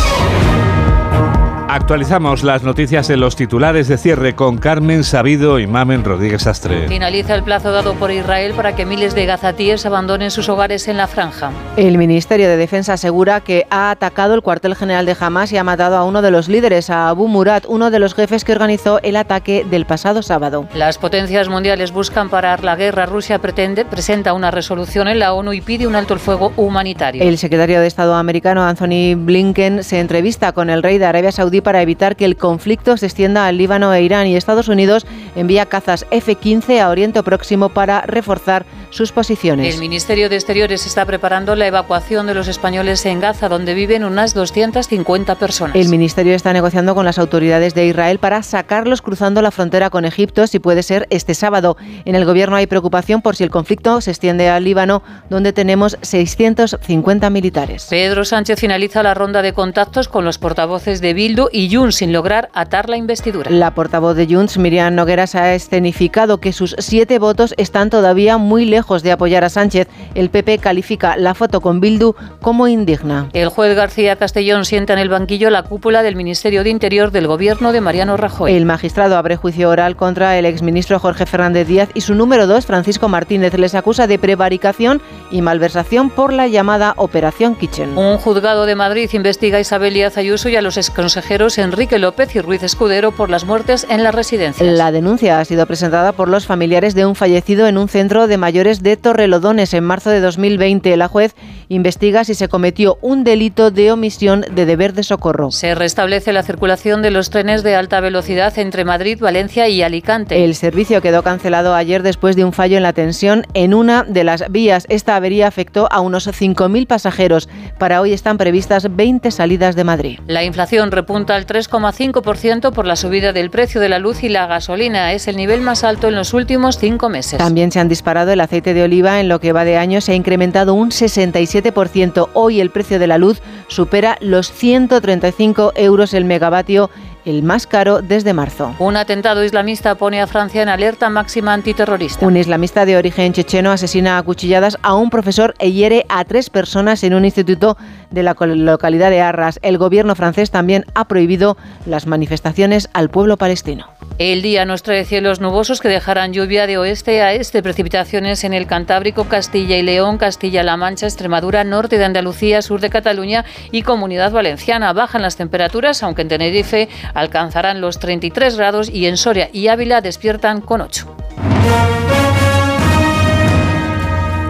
[1.73, 6.89] Actualizamos las noticias en los titulares de cierre con Carmen Sabido y Mamen Rodríguez Astre.
[6.89, 10.97] Finaliza el plazo dado por Israel para que miles de gazatíes abandonen sus hogares en
[10.97, 11.53] la franja.
[11.77, 15.63] El Ministerio de Defensa asegura que ha atacado el cuartel general de Hamas y ha
[15.63, 18.99] matado a uno de los líderes, a Abu Murad, uno de los jefes que organizó
[19.05, 20.67] el ataque del pasado sábado.
[20.75, 23.07] Las potencias mundiales buscan parar la guerra.
[23.07, 27.23] Rusia pretende, presenta una resolución en la ONU y pide un alto el fuego humanitario.
[27.23, 31.60] El secretario de Estado americano Anthony Blinken se entrevista con el rey de Arabia Saudí
[31.63, 35.07] para evitar que el conflicto se extienda al Líbano e Irán y Estados Unidos
[35.37, 39.73] envía cazas F-15 a Oriente Próximo para reforzar sus posiciones.
[39.75, 44.05] El Ministerio de Exteriores está preparando la evacuación de los españoles en Gaza, donde viven
[44.05, 45.77] unas 250 personas.
[45.77, 50.05] El Ministerio está negociando con las autoridades de Israel para sacarlos cruzando la frontera con
[50.05, 51.77] Egipto, si puede ser este sábado.
[52.05, 55.97] En el Gobierno hay preocupación por si el conflicto se extiende al Líbano, donde tenemos
[56.03, 57.87] 650 militares.
[57.89, 62.13] Pedro Sánchez finaliza la ronda de contactos con los portavoces de Bildu y Junts sin
[62.13, 63.51] lograr atar la investidura.
[63.51, 68.65] La portavoz de Junts, Miriam Nogueras, ha escenificado que sus siete votos están todavía muy
[68.65, 69.89] lejos de apoyar a Sánchez.
[70.15, 73.29] El PP califica la foto con Bildu como indigna.
[73.33, 77.27] El juez García Castellón sienta en el banquillo la cúpula del Ministerio de Interior del
[77.27, 78.53] gobierno de Mariano Rajoy.
[78.55, 82.67] El magistrado abre juicio oral contra el exministro Jorge Fernández Díaz y su número dos,
[82.67, 87.97] Francisco Martínez, les acusa de prevaricación y malversación por la llamada Operación Kitchen.
[87.97, 92.37] Un juzgado de Madrid investiga a Isabel Díaz Ayuso y a los exconsejeros Enrique López
[92.37, 94.69] y Ruiz Escudero por las muertes en las residencias.
[94.77, 98.37] La denuncia ha sido presentada por los familiares de un fallecido en un centro de
[98.37, 100.95] mayores de Torrelodones en marzo de 2020.
[100.99, 101.35] La juez
[101.69, 105.51] investiga si se cometió un delito de omisión de deber de socorro.
[105.51, 110.45] Se restablece la circulación de los trenes de alta velocidad entre Madrid, Valencia y Alicante.
[110.45, 114.25] El servicio quedó cancelado ayer después de un fallo en la tensión en una de
[114.25, 114.85] las vías.
[114.91, 117.49] Esta avería afectó a unos 5.000 pasajeros.
[117.79, 120.21] Para hoy están previstas 20 salidas de Madrid.
[120.27, 124.47] La inflación repunta al 3,5% por la subida del precio de la luz y la
[124.47, 125.13] gasolina.
[125.13, 127.39] Es el nivel más alto en los últimos cinco meses.
[127.39, 129.21] También se han disparado el aceite de oliva.
[129.21, 132.29] En lo que va de año se ha incrementado un 67%.
[132.35, 133.41] Hoy el precio de la luz
[133.71, 136.91] supera los 135 euros el megavatio
[137.25, 138.75] el más caro desde marzo.
[138.79, 142.27] Un atentado islamista pone a Francia en alerta máxima antiterrorista.
[142.27, 146.51] Un islamista de origen checheno asesina a cuchilladas a un profesor e hiere a tres
[146.51, 147.77] personas en un instituto
[148.11, 149.59] de la localidad de Arras.
[149.63, 151.57] El gobierno francés también ha prohibido
[151.87, 154.00] las manifestaciones al pueblo palestino.
[154.19, 158.53] El día nos trae cielos nubosos que dejarán lluvia de oeste a este, precipitaciones en
[158.53, 163.83] el Cantábrico, Castilla y León, Castilla-La Mancha, Extremadura, norte de Andalucía, sur de Cataluña y
[163.83, 164.93] Comunidad Valenciana.
[164.93, 170.01] Bajan las temperaturas, aunque en Tenerife alcanzarán los 33 grados y en Soria y Ávila
[170.01, 171.17] despiertan con 8.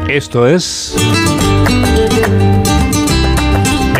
[0.08, 0.96] Esto es...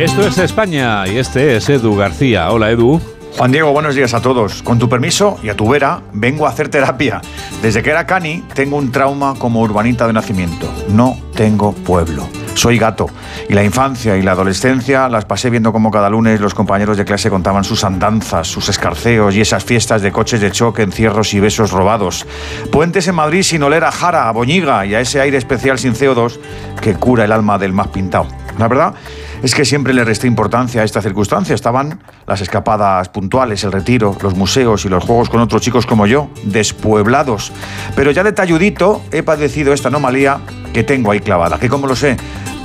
[0.01, 2.51] Esto es España y este es Edu García.
[2.51, 3.01] Hola Edu.
[3.37, 4.62] Juan Diego, buenos días a todos.
[4.62, 7.22] Con tu permiso y a tu vera, vengo a hacer terapia.
[7.62, 10.70] Desde que era cani, tengo un trauma como urbanita de nacimiento.
[10.89, 12.28] No tengo pueblo.
[12.55, 13.07] Soy gato
[13.49, 17.05] y la infancia y la adolescencia las pasé viendo como cada lunes los compañeros de
[17.05, 21.41] clase contaban sus andanzas, sus escarceos y esas fiestas de coches de choque, encierros y
[21.41, 22.26] besos robados.
[22.70, 25.95] Puentes en Madrid sin oler a jara, a boñiga y a ese aire especial sin
[25.95, 26.39] CO2
[26.83, 28.26] que cura el alma del más pintado.
[28.59, 28.95] La verdad
[29.43, 31.55] es que siempre le resté importancia a esta circunstancia.
[31.55, 36.07] Estaban las escapadas puntuales, el retiro, los museos y los juegos con otros chicos como
[36.07, 37.53] yo, despueblados.
[37.97, 40.41] Pero ya de talludito he padecido esta anomalía
[40.72, 41.59] que tengo ahí clavada.
[41.59, 42.16] ¿Que cómo lo sé?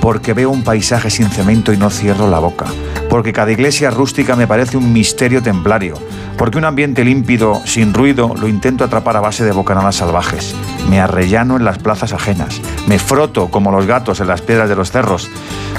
[0.05, 2.67] Porque veo un paisaje sin cemento y no cierro la boca.
[3.09, 5.95] Porque cada iglesia rústica me parece un misterio templario.
[6.37, 10.55] Porque un ambiente límpido, sin ruido, lo intento atrapar a base de bocanadas salvajes.
[10.91, 12.61] Me arrellano en las plazas ajenas.
[12.85, 15.27] Me froto como los gatos en las piedras de los cerros.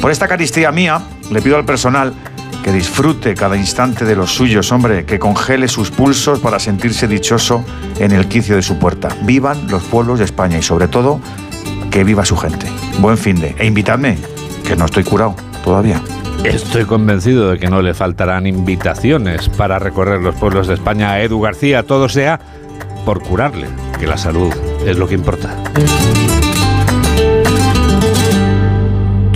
[0.00, 2.12] Por esta caristía mía, le pido al personal
[2.64, 7.64] que disfrute cada instante de los suyos, hombre, que congele sus pulsos para sentirse dichoso
[8.00, 9.06] en el quicio de su puerta.
[9.22, 11.20] Vivan los pueblos de España y sobre todo
[11.96, 12.66] que viva su gente.
[12.98, 13.54] Buen fin de.
[13.58, 14.18] E invitadme,
[14.66, 15.34] que no estoy curado
[15.64, 16.02] todavía.
[16.44, 21.22] Estoy convencido de que no le faltarán invitaciones para recorrer los pueblos de España a
[21.22, 22.38] Edu García, todo sea
[23.06, 23.68] por curarle,
[23.98, 24.52] que la salud
[24.84, 25.56] es lo que importa.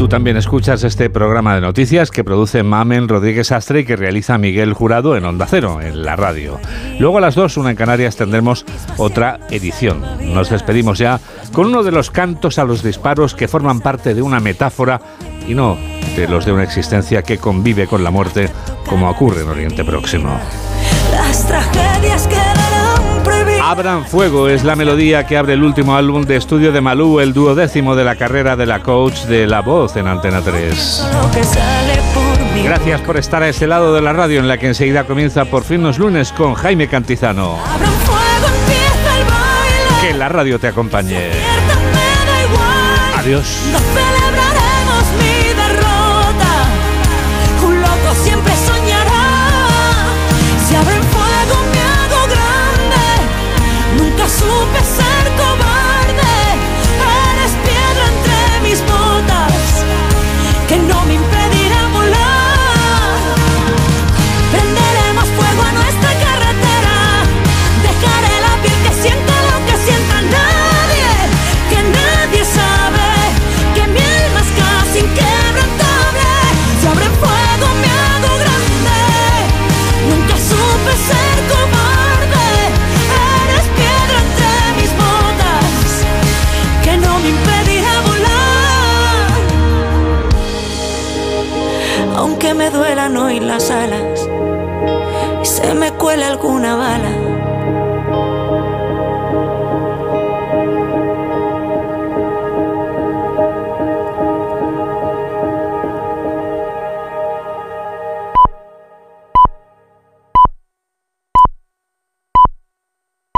[0.01, 4.39] Tú también escuchas este programa de noticias que produce Mamen Rodríguez Astre y que realiza
[4.39, 6.59] Miguel Jurado en Onda Cero, en la radio.
[6.99, 8.65] Luego a las dos, una en Canarias, tendremos
[8.97, 10.03] otra edición.
[10.33, 11.21] Nos despedimos ya
[11.53, 15.03] con uno de los cantos a los disparos que forman parte de una metáfora
[15.47, 15.77] y no
[16.17, 18.49] de los de una existencia que convive con la muerte
[18.89, 20.31] como ocurre en Oriente Próximo.
[21.13, 22.27] Las tragedias.
[23.71, 27.33] Abran Fuego es la melodía que abre el último álbum de estudio de Malú, el
[27.33, 31.07] duodécimo de la carrera de la coach de La Voz en Antena 3.
[31.13, 32.65] Lo que sale por conmigo.
[32.65, 35.63] Gracias por estar a ese lado de la radio en la que enseguida comienza por
[35.63, 37.59] fin los lunes con Jaime Cantizano.
[40.03, 41.31] Que la radio te acompañe.
[43.19, 43.57] Adiós.